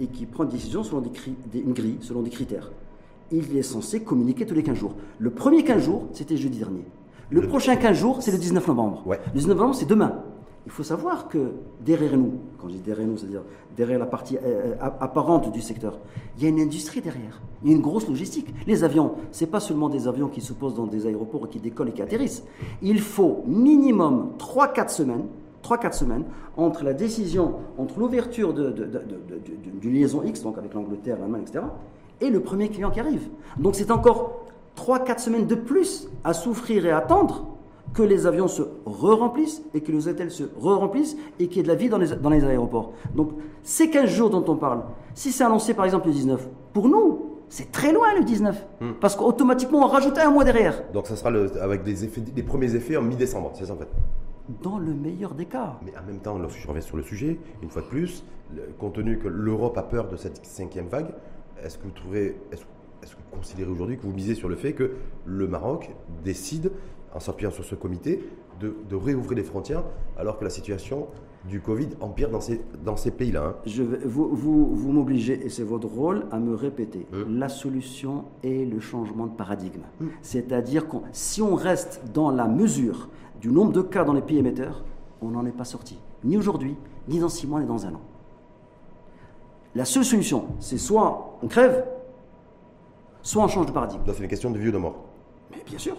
[0.00, 1.10] et qui prend une décision selon des,
[1.60, 2.72] une grille, selon des critères.
[3.30, 4.94] Il est censé communiquer tous les 15 jours.
[5.18, 6.84] Le premier 15 jours, c'était jeudi dernier.
[7.30, 9.02] Le, prochain 15 jours, c'est le 19 novembre.
[9.06, 10.22] Le 19 novembre, c'est demain.
[10.66, 13.42] Il faut savoir que derrière nous, quand je dis derrière nous, c'est-à-dire
[13.76, 15.98] derrière la partie euh, euh, apparente du secteur,
[16.36, 17.40] il y a une industrie derrière.
[17.62, 18.52] Il y a une grosse logistique.
[18.66, 21.48] Les avions, ce n'est pas seulement des avions qui se posent dans des aéroports et
[21.48, 22.42] qui décollent et qui atterrissent.
[22.82, 25.26] Il faut minimum 3-4 semaines
[25.66, 26.24] 3-4 semaines
[26.56, 31.64] entre la décision, entre l'ouverture d'une liaison X, donc avec l'Angleterre, l'Allemagne, etc.,
[32.20, 33.28] et le premier client qui arrive.
[33.58, 34.46] Donc c'est encore
[34.76, 37.55] 3-4 semaines de plus à souffrir et à attendre
[37.96, 41.62] que les avions se re-remplissent et que les hôtels se re-remplissent et qu'il y ait
[41.62, 42.92] de la vie dans les, dans les aéroports.
[43.14, 43.30] Donc,
[43.62, 44.82] ces 15 jours dont on parle,
[45.14, 48.90] si c'est annoncé par exemple le 19, pour nous, c'est très loin le 19, hmm.
[49.00, 50.82] parce qu'automatiquement on rajoute un mois derrière.
[50.92, 53.76] Donc ça sera le, avec des, effets, des premiers effets en mi-décembre, c'est ça en
[53.76, 53.88] fait?
[54.62, 55.78] Dans le meilleur des cas.
[55.84, 58.24] Mais en même temps, lorsque je reviens sur le sujet, une fois de plus,
[58.78, 61.14] compte tenu que l'Europe a peur de cette cinquième vague,
[61.64, 62.62] est-ce que vous trouvez, est-ce
[63.02, 65.90] est-ce que vous considérez aujourd'hui que vous misez sur le fait que le Maroc
[66.24, 66.72] décide
[67.16, 68.22] en s'appuyant sur ce comité,
[68.60, 69.82] de, réouvrir les frontières
[70.18, 71.06] alors que la situation
[71.48, 73.54] du Covid empire dans ces, dans ces pays-là.
[73.66, 73.70] Hein.
[74.04, 77.06] vous vous, vous m'obligez, et c'est votre rôle, à me répéter.
[77.12, 77.38] Hum.
[77.38, 79.82] La solution est le changement de paradigme.
[80.00, 80.10] Hum.
[80.22, 83.08] C'est-à-dire que si on reste dans la mesure
[83.40, 84.84] du nombre de cas dans les pays émetteurs,
[85.22, 85.98] on n'en est pas sorti.
[86.24, 86.76] Ni aujourd'hui,
[87.08, 88.02] ni dans six mois, ni dans un an.
[89.74, 91.86] La seule solution, c'est soit on crève,
[93.22, 94.02] soit on change de paradigme.
[94.06, 95.04] c'est une question de vie ou de mort.
[95.50, 95.96] Mais bien sûr.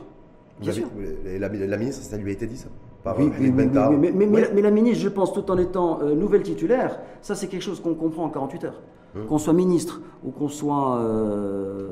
[0.63, 2.69] La, ministre, ça lui a été dit ça
[3.17, 7.61] oui, mais, la, ministre, je pense, tout en étant euh, nouvelle titulaire, ça c'est quelque
[7.61, 8.81] chose qu'on comprend en 48 heures.
[9.15, 9.25] Hum.
[9.27, 11.87] Qu'on soit ministre ou qu'on soit euh,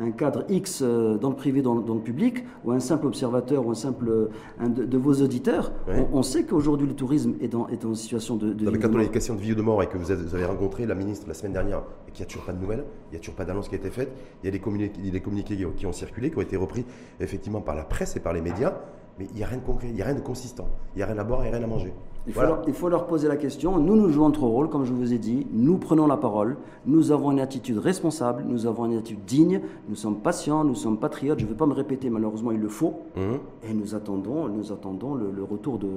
[0.00, 3.70] un cadre X euh, dans le privé, dans, le public, ou un simple observateur, ou
[3.70, 4.30] un simple
[4.60, 5.72] de, vos auditeurs,
[6.12, 8.98] on, sait qu'aujourd'hui le tourisme est dans, est une situation de, de mais quand on
[8.98, 11.26] a une question de vie ou de mort et que vous avez, rencontré la ministre
[11.28, 13.34] la semaine dernière et qu'il n'y a toujours pas de nouvelles, il n'y a toujours
[13.34, 15.92] pas d'annonce qui a été faite, il y a des communiqués, des communiqués qui ont
[15.92, 16.84] circulé, qui ont été repris
[17.20, 18.74] effectivement par la presse et par les médias,
[19.18, 21.02] mais il n'y a rien de concret, il n'y a rien de consistant, il n'y
[21.02, 21.92] a rien à boire et rien à manger.
[22.26, 23.78] Il faut, leur, il faut, leur, poser la question.
[23.78, 25.46] Nous, nous jouons notre rôle, comme je vous ai dit.
[25.52, 26.56] Nous prenons la parole.
[26.84, 28.44] Nous avons une attitude responsable.
[28.46, 29.60] Nous avons une attitude digne.
[29.88, 30.64] Nous sommes patients.
[30.64, 31.38] Nous sommes patriotes.
[31.38, 32.94] Je ne vais pas me répéter, malheureusement, il le faut.
[33.16, 33.38] Mhm.
[33.68, 35.88] Et nous attendons, nous attendons le, retour de,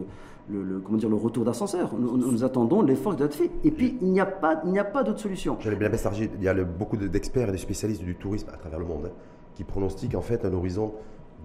[0.49, 1.91] le, comment dire, le retour d'ascenseur.
[1.97, 3.49] Nous, attendons l'effort qui doit être fait.
[3.63, 5.57] Et puis, il n'y a pas, il n'y a pas d'autre solution.
[5.59, 5.89] J'allais bien
[6.38, 9.11] Il y a beaucoup d'experts et de spécialistes du tourisme à travers le monde hein,
[9.55, 10.93] qui pronostiquent en fait un horizon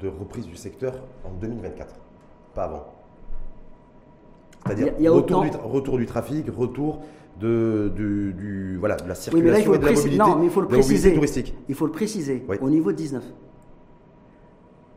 [0.01, 1.95] de reprise du secteur en 2024,
[2.55, 2.85] pas avant.
[4.67, 7.03] C'est-à-dire retour, du retour du trafic, retour
[7.41, 10.19] de, du, voilà, de la circulation oui, mais là, il faut et de la mobilité,
[10.19, 11.15] non, mais il faut le préciser.
[11.15, 11.55] touristique.
[11.69, 12.45] Il faut le préciser.
[12.61, 13.23] Au niveau 19,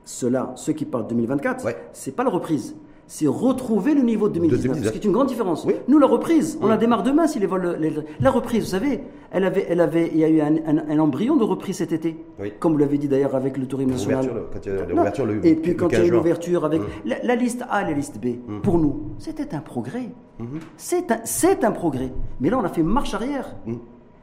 [0.06, 2.76] ceux-là, ceux qui parlent de 2024, ce c'est pas la reprise
[3.08, 5.66] c'est retrouver le niveau de 2019, ce qui est une grande différence.
[5.88, 7.78] Nous, la reprise, on la démarre demain si les vols.
[8.20, 9.02] la reprise, vous savez,
[9.32, 12.18] elle avait, elle avait, il y a eu un, embryon de reprise cet été,
[12.60, 14.30] comme vous l'avez dit d'ailleurs avec le tourisme national.
[14.52, 16.82] Quand il y a l'ouverture, le, Et puis quand il y a eu l'ouverture avec
[16.82, 16.88] hum.
[17.06, 18.62] la, liste A et la liste B, hum.
[18.62, 20.10] pour nous, c'était un progrès.
[20.40, 20.60] Hum.
[20.76, 22.12] C'est un, un, progrès.
[22.42, 23.56] Mais là, on a fait marche arrière.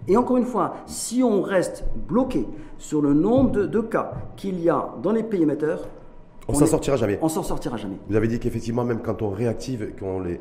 [0.06, 4.60] Et encore une fois, si on reste bloqué sur le nombre de, de cas qu'il
[4.60, 5.88] y a dans les pays émetteurs,
[6.48, 7.18] on, s'en sortira jamais.
[7.22, 7.96] On s'en sortira jamais.
[8.08, 10.40] Vous avez dit qu'effectivement, même quand on réactive, qu'on les,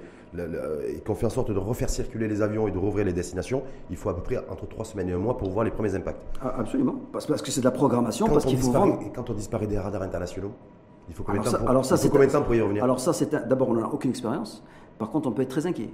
[1.05, 3.97] qu'on fait en sorte de refaire circuler les avions et de rouvrir les destinations, il
[3.97, 6.21] faut à peu près entre trois semaines et un mois pour voir les premiers impacts.
[6.41, 8.99] Ah, absolument, parce, que c'est de la programmation, parce qu'il faut vendre.
[9.05, 10.51] Et quand on disparaît des radars internationaux,
[11.09, 12.99] il faut combien de temps, pour, alors ça, combien de temps pour y revenir Alors
[12.99, 14.63] ça, c'est d'abord, on n'a aucune expérience.
[14.97, 15.89] Par contre, on peut être très inquiet.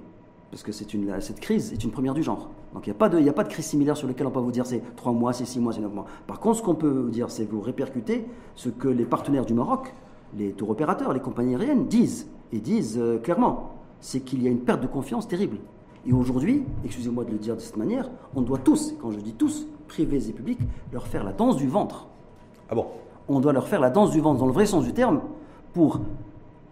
[0.52, 2.50] Parce que une, cette crise est une première du genre.
[2.74, 4.40] Donc il n'y a, pas de, a pas de crise similaire sur laquelle on peut
[4.40, 6.06] vous dire c'est trois mois, c'est six mois, c'est neuf mois.
[6.26, 8.26] Par contre, ce qu'on peut vous dire, c'est vous répercuter
[8.56, 9.94] ce que les partenaires du Maroc
[10.38, 14.52] les tours opérateurs, les compagnies aériennes disent, et disent euh, clairement, c'est qu'il y a
[14.52, 15.58] une perte de confiance terrible.
[16.06, 19.34] Et aujourd'hui, excusez-moi de le dire de cette manière, on doit tous, quand je dis
[19.34, 20.60] tous, privés et publics,
[20.94, 22.08] leur faire la danse du ventre.
[22.70, 22.86] Ah bon?
[23.28, 25.22] On doit leur faire la danse du ventre dans le vrai sens du terme
[25.74, 26.00] pour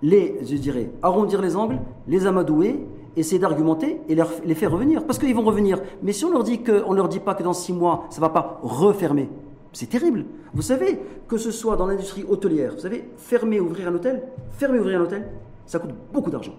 [0.02, 2.88] les, je dirais, arrondir les angles, les amadouer,
[3.20, 5.06] essayer d'argumenter et les faire revenir.
[5.06, 5.82] Parce qu'ils vont revenir.
[6.04, 8.22] Mais si on leur dit que, on leur dit pas que dans six mois, ça
[8.22, 9.30] va pas refermer,
[9.74, 10.26] c'est terrible.
[10.54, 14.80] Vous savez, que ce soit dans l'industrie hôtelière, vous savez, fermer, ouvrir un hôtel, fermer,
[14.80, 15.28] ouvrir un hôtel,
[15.66, 16.56] ça coûte beaucoup d'argent.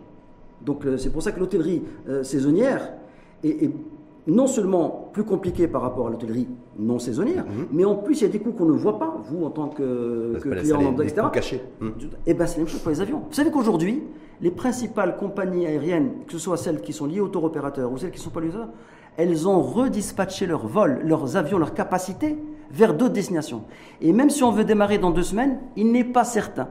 [0.60, 2.92] Donc euh, c'est pour ça que l'hôtellerie euh, saisonnière
[3.42, 3.70] est,
[4.26, 6.48] non seulement plus compliquée par rapport à l'hôtellerie
[6.78, 7.66] non saisonnière, mhm.
[7.72, 9.68] mais en plus il y a des coûts qu'on ne voit pas, vous en tant
[9.68, 11.26] que, client, etc.
[11.32, 11.62] Cachés.
[11.80, 12.36] Et mhm.
[12.36, 13.22] bien c'est la même chose pour les avions.
[13.28, 14.02] Vous savez qu'aujourd'hui,
[14.40, 17.98] les principales compagnies aériennes, que ce soit celles qui sont liées aux tour opérateurs ou
[17.98, 18.50] celles qui ne sont pas liées
[19.18, 22.38] elles ont redispatché leurs vols, leurs avions, leurs capacités
[22.70, 23.64] vers d'autres destinations.
[24.00, 26.68] Et même si on veut démarrer dans deux semaines, il n'est pas certain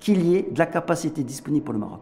[0.00, 2.00] qu'il y ait de la capacité disponible pour le Maroc.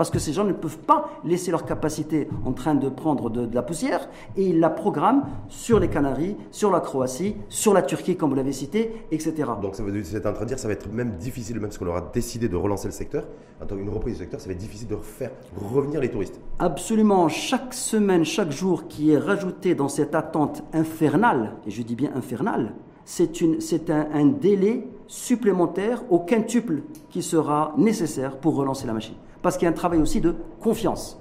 [0.00, 3.46] Parce que ces gens ne peuvent pas laisser leur capacité en train de prendre de,
[3.54, 8.16] la poussière et ils la programment sur les Canaries, sur la Croatie, sur la Turquie,
[8.16, 9.50] comme vous l'avez cité, etc.
[9.60, 11.68] Donc, ça veut, c'est en train de dire que ça va être même difficile, même
[11.68, 13.24] qu'on aura décidé de relancer le secteur,
[13.62, 16.40] en tant qu'une reprise du secteur, ça va être difficile de faire revenir les touristes.
[16.60, 17.28] Absolument.
[17.28, 22.12] Chaque semaine, chaque jour qui est rajouté dans cette attente infernale, et je dis bien
[22.14, 22.72] infernale,
[23.04, 29.56] c'est un, un délai supplémentaire au quintuple qui sera nécessaire pour relancer la machine parce
[29.56, 31.20] qu'il y a un travail aussi de confiance.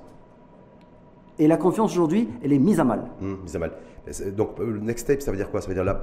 [1.38, 3.06] Et la confiance aujourd'hui, elle est mise à mal.
[3.22, 3.72] Mmh, mise à mal.
[4.36, 5.62] Donc, euh, le next step, ça veut dire quoi?
[5.62, 5.96] Ça veut dire la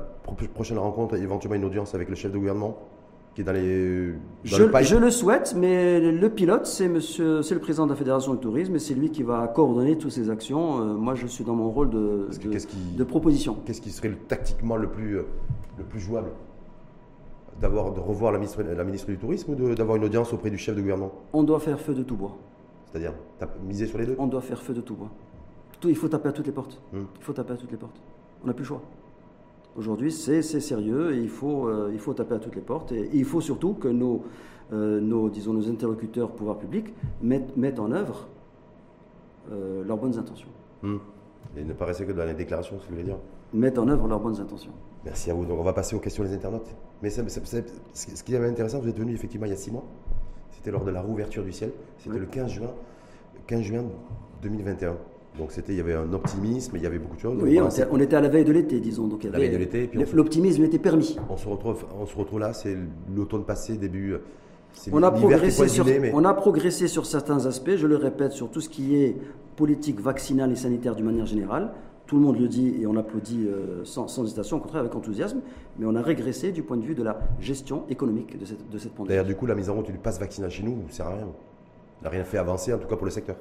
[0.54, 2.78] prochaine rencontre, éventuellement une audience avec le chef de gouvernement
[3.34, 4.14] qui est dans les.
[4.44, 7.96] je, le je, le souhaite, mais le pilote, c'est monsieur, c'est le président de la
[7.96, 10.80] Fédération du tourisme et c'est lui qui va coordonner toutes ces actions.
[10.80, 13.58] Euh, moi, je suis dans mon rôle de, de, de proposition.
[13.66, 15.26] Qu'est-ce qui serait tactiquement le plus, euh,
[15.76, 16.30] le plus jouable?
[17.60, 20.58] D'avoir, de revoir la ministre, la ministre du Tourisme ou d'avoir une audience auprès du
[20.58, 21.12] chef de gouvernement?
[21.32, 22.36] On doit faire feu de tout bois.
[22.86, 23.12] C'est-à-dire
[23.66, 24.16] miser sur les deux?
[24.18, 25.10] On doit faire feu de tout bois.
[25.80, 26.80] Tout, il faut taper à toutes les portes.
[26.92, 27.04] Hmm.
[27.18, 28.00] Il faut taper à toutes les portes.
[28.42, 28.82] On n'a plus le choix.
[29.76, 32.92] Aujourd'hui, c'est sérieux et il faut, euh, il faut taper à toutes les portes.
[32.92, 34.24] Et, il faut surtout que nos,
[34.72, 38.28] euh, nos, disons, nos interlocuteurs pouvoir public mettent, mettent en œuvre
[39.52, 40.48] euh, leurs bonnes intentions.
[40.82, 40.96] Hmm.
[41.56, 43.18] Et ne pas rester que dans les déclarations, ce que vous voulez dire
[43.52, 44.72] Mettent en œuvre leurs bonnes intentions.
[45.04, 45.44] Merci à vous.
[45.44, 46.74] Donc on va passer aux questions des internautes.
[47.02, 49.84] Mais ce qui est intéressant, vous êtes venu effectivement il y a six mois.
[50.50, 51.70] C'était lors de la rouverture du ciel.
[51.98, 52.70] C'était le 15 juin,
[53.46, 53.84] 15 juin
[54.42, 54.96] 2021.
[55.38, 57.38] Donc c'était, il y avait un optimisme, il y avait beaucoup de choses.
[57.42, 59.06] Oui, on, était, à la veille de l'été, disons.
[59.06, 59.90] Donc la veille de l'été.
[60.14, 61.16] L'optimisme était permis.
[61.28, 62.76] On se retrouve, on se retrouve là, c'est
[63.14, 64.16] l'automne passé, début.
[64.92, 68.60] On a, progressé sur, on a progressé sur certains aspects, je le répète, sur tout
[68.60, 69.16] ce qui est
[69.56, 71.72] politique vaccinale et sanitaire d'une manière générale.
[72.06, 75.40] Tout le monde le dit et on applaudit euh, sans, hésitation, au contraire avec enthousiasme,
[75.78, 78.78] mais on a régressé du point de vue de la gestion économique de cette, de
[78.78, 79.08] cette pandémie.
[79.08, 81.14] D'ailleurs, du coup, la mise en route du pass vaccinal chez nous ne sert à
[81.14, 81.26] rien.
[82.02, 83.36] N'a rien fait avancer, en tout cas pour le secteur.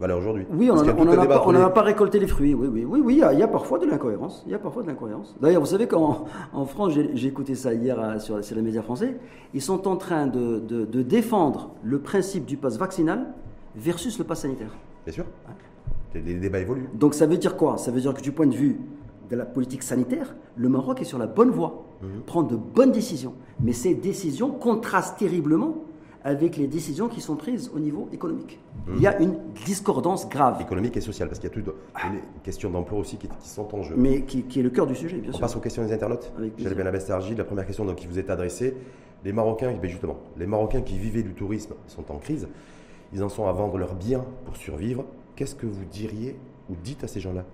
[0.00, 0.46] Voilà, aujourd'hui.
[0.50, 2.54] Oui, on n'a pas, récolté les fruits.
[2.54, 3.22] Oui, oui, oui, oui.
[3.32, 4.42] Il y, a, parfois de l'incohérence.
[4.46, 5.36] Il y a parfois de l'incohérence.
[5.40, 9.18] D'ailleurs, vous savez qu'en en France, j'ai écouté ça hier euh, sur, les médias français,
[9.52, 13.26] ils sont en train de, de défendre le principe du pass vaccinal
[13.76, 14.74] versus le pass sanitaire.
[15.04, 15.24] Bien sûr.
[16.14, 16.88] Les débats évoluent.
[16.94, 17.78] Donc ça veut dire quoi?
[17.78, 18.80] Ça veut dire que du point de vue
[19.30, 22.22] de la politique sanitaire, le Maroc est sur la bonne voie, mhm.
[22.26, 23.34] prend de bonnes décisions.
[23.60, 25.84] Mais ces décisions contrastent terriblement
[26.22, 28.58] avec les décisions qui sont prises au niveau économique.
[28.86, 28.94] Mhm.
[28.96, 30.60] Il y a une discordance grave.
[30.60, 33.82] Économique et sociale, parce qu'il y a toutes les questions d'emploi aussi qui, sont en
[33.82, 33.94] jeu.
[33.96, 35.38] Mais qui, est le cœur du sujet, bien sûr.
[35.38, 36.32] On passe aux questions des internautes.
[36.58, 38.76] J'allais bien la La première question donc, qui vous est adressée.
[39.24, 42.48] Les Marocains, ben justement, les Marocains qui vivaient du tourisme sont en crise.
[43.12, 45.04] Ils en sont à vendre leurs biens pour survivre.
[45.40, 46.36] Qu'est-ce que vous diriez
[46.68, 47.46] ou dites à ces gens-là?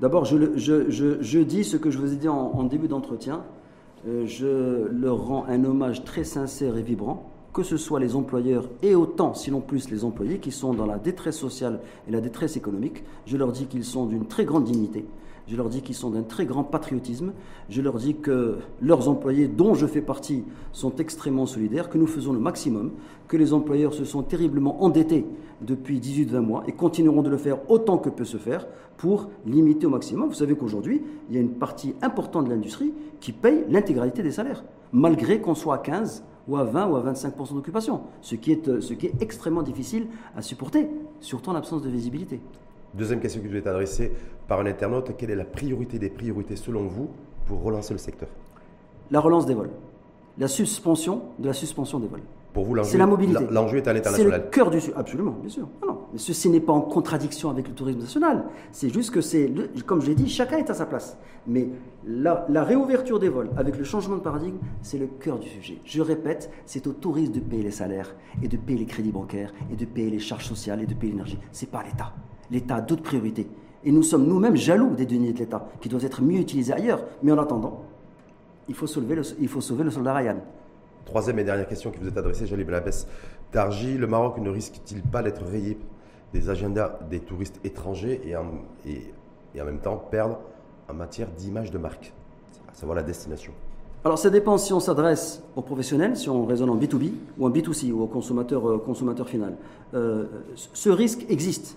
[0.00, 3.44] D'abord, je, dis ce que je vous ai dit en, début d'entretien.
[4.08, 8.70] Euh, je leur rends un hommage très sincère et vibrant, que ce soit les employeurs
[8.80, 12.56] et autant, sinon plus, les employés qui sont dans la détresse sociale et la détresse
[12.56, 13.04] économique.
[13.26, 15.04] Je leur dis qu'ils sont d'une très grande dignité.
[15.50, 17.32] Je leur dis qu'ils sont d'un très grand patriotisme.
[17.68, 22.06] Je leur dis que leurs employés, dont je fais partie, sont extrêmement solidaires, que nous
[22.06, 22.92] faisons le maximum,
[23.26, 25.26] que les employeurs se sont terriblement endettés
[25.60, 29.86] depuis 18-20 mois et continueront de le faire autant que peut se faire pour limiter
[29.86, 30.28] au maximum.
[30.28, 34.30] Vous savez qu'aujourd'hui, il y a une partie importante de l'industrie qui paye l'intégralité des
[34.30, 38.52] salaires, malgré qu'on soit à 15 ou à 20 ou à 25% d'occupation, ce, qui
[38.52, 40.88] est, ce qui est extrêmement difficile à supporter,
[41.18, 42.40] surtout en absence de visibilité.
[42.94, 44.12] Deuxième question qui vous est adressée
[44.48, 47.08] par un internaute, quelle est la priorité des priorités selon vous
[47.46, 48.28] pour relancer le secteur?
[49.10, 49.70] La relance des vols.
[50.38, 52.22] La suspension de la suspension des vols.
[52.52, 53.44] Pour vous, l'enjeu, c'est la mobilité.
[53.48, 54.32] L'enjeu est à l'international.
[54.32, 54.92] C'est le cœur du sujet.
[54.96, 55.68] Absolument, bien sûr.
[55.86, 58.44] Non, Mais ceci n'est pas en contradiction avec le tourisme national.
[58.72, 59.52] C'est juste que c'est,
[59.86, 61.16] comme je l'ai dit, chacun est à sa place.
[61.46, 61.68] Mais
[62.04, 65.78] la, la, réouverture des vols avec le changement de paradigme, c'est le cœur du sujet.
[65.84, 69.52] Je répète, c'est au tourisme de payer les salaires et de payer les crédits bancaires
[69.72, 71.38] et de payer les charges sociales et de payer l'énergie.
[71.52, 72.12] C'est pas l'État
[72.50, 73.48] l'État a d'autres priorités.
[73.84, 77.02] Et nous sommes nous-mêmes jaloux des deniers de l'État, qui doivent être mieux utilisés ailleurs.
[77.22, 77.82] Mais en attendant,
[78.68, 80.36] il faut, sauver le, il faut sauver le soldat Ryan.
[81.06, 83.06] Troisième et dernière question qui vous est adressée, Jalib Belabès.
[83.50, 85.78] Tarji, le Maroc ne risque-t-il pas d'être rayé
[86.32, 88.46] des agendas des touristes étrangers et en,
[88.86, 90.38] et, en même temps perdre
[90.88, 92.12] en matière d'image de marque,
[92.70, 93.52] à savoir la destination
[94.02, 97.50] alors ça dépend si on s'adresse aux professionnels, si on raisonne en B2B ou en
[97.50, 99.58] B2C ou au consommateur, euh, consommateur final.
[99.92, 100.24] Euh,
[100.54, 101.76] ce risque existe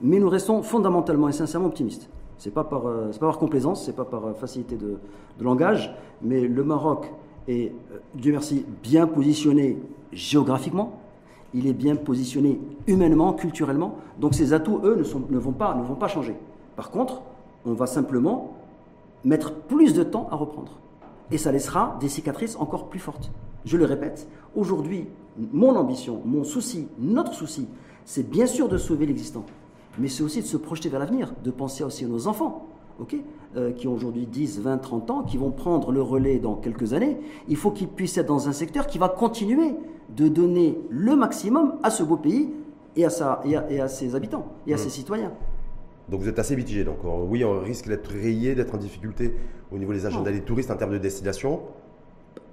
[0.00, 2.08] mais nous restons fondamentalement et sincèrement optimistes.
[2.38, 4.98] Ce n'est pas, par, euh, pas par complaisance, ce n'est pas par euh, facilité de,
[5.40, 7.12] langage, mais le Maroc
[7.48, 9.78] est, euh, Dieu merci, bien positionné
[10.12, 11.00] géographiquement,
[11.54, 15.94] il est bien positionné humainement, culturellement, donc ses atouts, eux, ne, vont, pas, ne vont
[15.94, 16.36] pas changer.
[16.76, 17.22] Par contre,
[17.66, 18.54] on va simplement
[19.24, 20.72] mettre plus de temps à reprendre.
[21.30, 23.30] Et ça laissera des cicatrices encore plus fortes.
[23.64, 25.06] Je le répète, aujourd'hui,
[25.52, 27.66] mon ambition, mon souci, notre souci,
[28.04, 29.44] c'est bien sûr de sauver l'existant
[29.98, 32.66] mais c'est aussi de se projeter vers l'avenir, de penser aussi à nos enfants,
[33.56, 36.92] euh, qui ont aujourd'hui 10, 20, 30 ans, qui vont prendre le relais dans quelques
[36.92, 37.16] années.
[37.48, 39.74] Il faut qu'ils puissent être dans un secteur qui va continuer
[40.16, 42.50] de donner le maximum à ce beau pays
[42.96, 44.78] et à, sa, et à, ses habitants et à mmh.
[44.78, 45.32] ses citoyens.
[46.08, 46.84] Donc vous êtes assez mitigé.
[46.84, 49.34] Donc oui, on risque d'être rayé, d'être en difficulté
[49.70, 51.60] au niveau des agendas des touristes en termes de destination.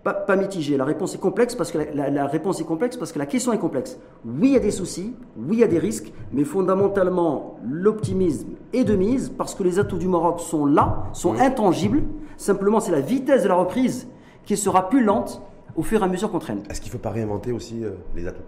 [0.05, 0.77] Pas, mitigé.
[0.77, 3.57] La réponse est complexe parce que la, réponse est complexe parce que la question est
[3.57, 3.97] complexe.
[4.23, 8.49] Oui, il y a des soucis, oui, il y a des risques, mais fondamentalement, l'optimisme
[8.71, 12.03] est de mise parce que les atouts du Maroc sont là, sont intangibles.
[12.37, 14.07] Simplement, c'est la vitesse de la reprise
[14.43, 15.41] qui sera plus lente
[15.75, 16.61] au fur et à mesure qu'on traîne.
[16.69, 18.43] Est-ce qu'il ne faut pas réinventer aussi euh, les atouts?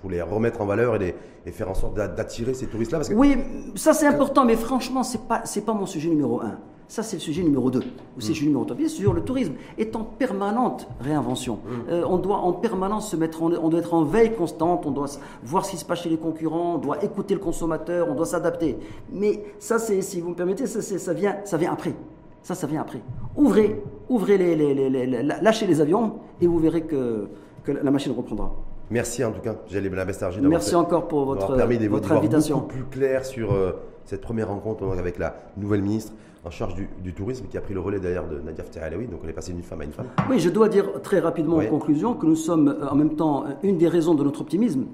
[0.00, 1.14] Pour les remettre en valeur et,
[1.46, 3.02] et faire en sorte d'attirer ces touristes-là?
[3.14, 3.38] Oui,
[3.76, 6.58] ça c'est important, mais franchement, ce n'est pas, pas mon sujet numéro un.
[6.88, 7.80] Ça, c'est le sujet numéro 2.
[7.80, 7.82] Ou
[8.18, 8.34] c'est le mm.
[8.34, 8.76] sujet numéro 3.
[8.76, 11.56] Bien sûr, le tourisme est en permanente réinvention.
[11.56, 11.90] Mm.
[11.90, 15.06] Euh, on doit en permanence se mettre, on doit être en veille constante, on doit
[15.44, 18.24] voir ce qui se passe chez les concurrents, on doit écouter le consommateur, on doit
[18.24, 18.78] s'adapter.
[19.12, 21.94] Mais ça, c'est, si vous me permettez, ça, ça, vient, ça vient après.
[22.42, 23.02] Ça, ça vient après.
[23.36, 27.28] Ouvrez, ouvrez les, les, lâchez les avions et vous verrez que,
[27.64, 28.54] que la machine reprendra.
[28.90, 30.40] Merci en tout cas, Jalib Bestarji.
[30.40, 31.54] Merci encore pour votre,
[31.88, 32.56] votre invitation.
[32.56, 33.72] beaucoup plus clair sur euh,
[34.04, 36.12] cette première rencontre avec la nouvelle ministre
[36.44, 39.28] en charge du, tourisme qui a pris le relais d'ailleurs de Nadia Alaoui, donc on
[39.28, 40.06] est passé d'une femme à une femme.
[40.30, 43.44] Oui, je dois dire très rapidement en conclusion que nous sommes euh, en même temps
[43.62, 44.86] une des raisons de notre optimisme,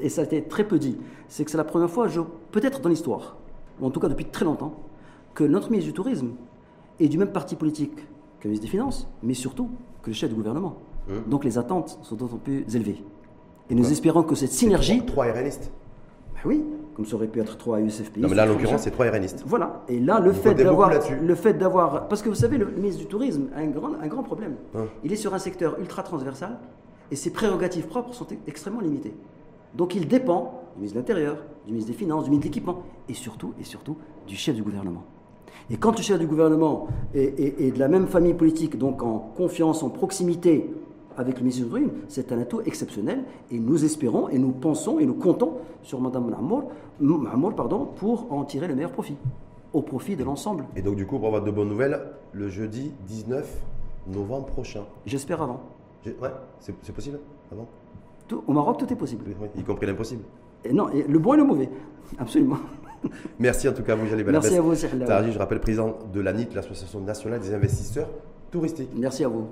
[0.00, 2.06] et ça a été très peu dit, c'est que c'est la première fois,
[2.52, 3.36] peut-être dans l'histoire,
[3.80, 4.74] ou en tout cas depuis très longtemps,
[5.34, 6.30] que notre ministre du Tourisme
[7.00, 7.96] est du même parti politique
[8.38, 9.70] que le ministre des Finances, mais surtout
[10.02, 10.76] que le chef du gouvernement.
[11.08, 11.24] Hum.
[11.26, 13.02] Donc les attentes sont d'autant plus élevées.
[13.70, 15.04] Et nous espérons que cette synergie.
[15.06, 15.70] Trois RNistes
[16.34, 18.20] ben Oui, comme ça aurait pu être trois USFPI.
[18.20, 19.42] Non, mais là, en l'occurrence, c'est trois RNistes.
[19.46, 19.82] Voilà.
[19.88, 20.90] Et là, le fait d'avoir.
[20.90, 22.08] Le fait d'avoir.
[22.08, 24.56] Parce que vous savez, le ministre du Tourisme a un grand, un grand problème.
[24.74, 24.86] Hein.
[25.02, 26.58] Il est sur un secteur ultra transversal
[27.10, 29.14] et ses prérogatives propres sont extrêmement limitées.
[29.74, 31.36] Donc il dépend du ministre de l'Intérieur,
[31.66, 33.96] du ministre des Finances, du ministre de l'Équipement et surtout, et surtout
[34.26, 35.04] du chef du gouvernement.
[35.70, 39.18] Et quand le chef du gouvernement est, est, de la même famille politique, donc en
[39.18, 40.70] confiance, en proximité
[41.16, 45.06] avec le ministre Dream, c'est un atout exceptionnel et nous espérons et nous pensons et
[45.06, 46.30] nous comptons sur Mme
[47.00, 49.16] Mahmoud pardon, pour en tirer le meilleur profit,
[49.72, 50.64] au profit de l'ensemble.
[50.76, 52.00] Et donc du coup, pour avoir de bonnes nouvelles,
[52.32, 53.46] le jeudi 19
[54.08, 54.82] novembre prochain.
[55.06, 55.60] J'espère avant.
[56.06, 57.18] Ouais, c'est possible
[57.50, 57.66] avant?
[58.46, 59.24] Au Maroc, tout est possible.
[59.56, 60.22] y compris l'impossible.
[60.72, 61.68] non, et le bon et le mauvais,
[62.18, 62.58] absolument.
[63.38, 64.74] Merci en tout cas à vous, Jalib Merci à vous,
[65.06, 68.08] Tarji, je rappelle président de l'ANIT, l'Association nationale des investisseurs
[68.50, 68.90] touristiques.
[68.96, 69.46] Merci à vous.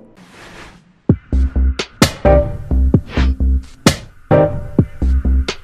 [2.23, 2.52] thank you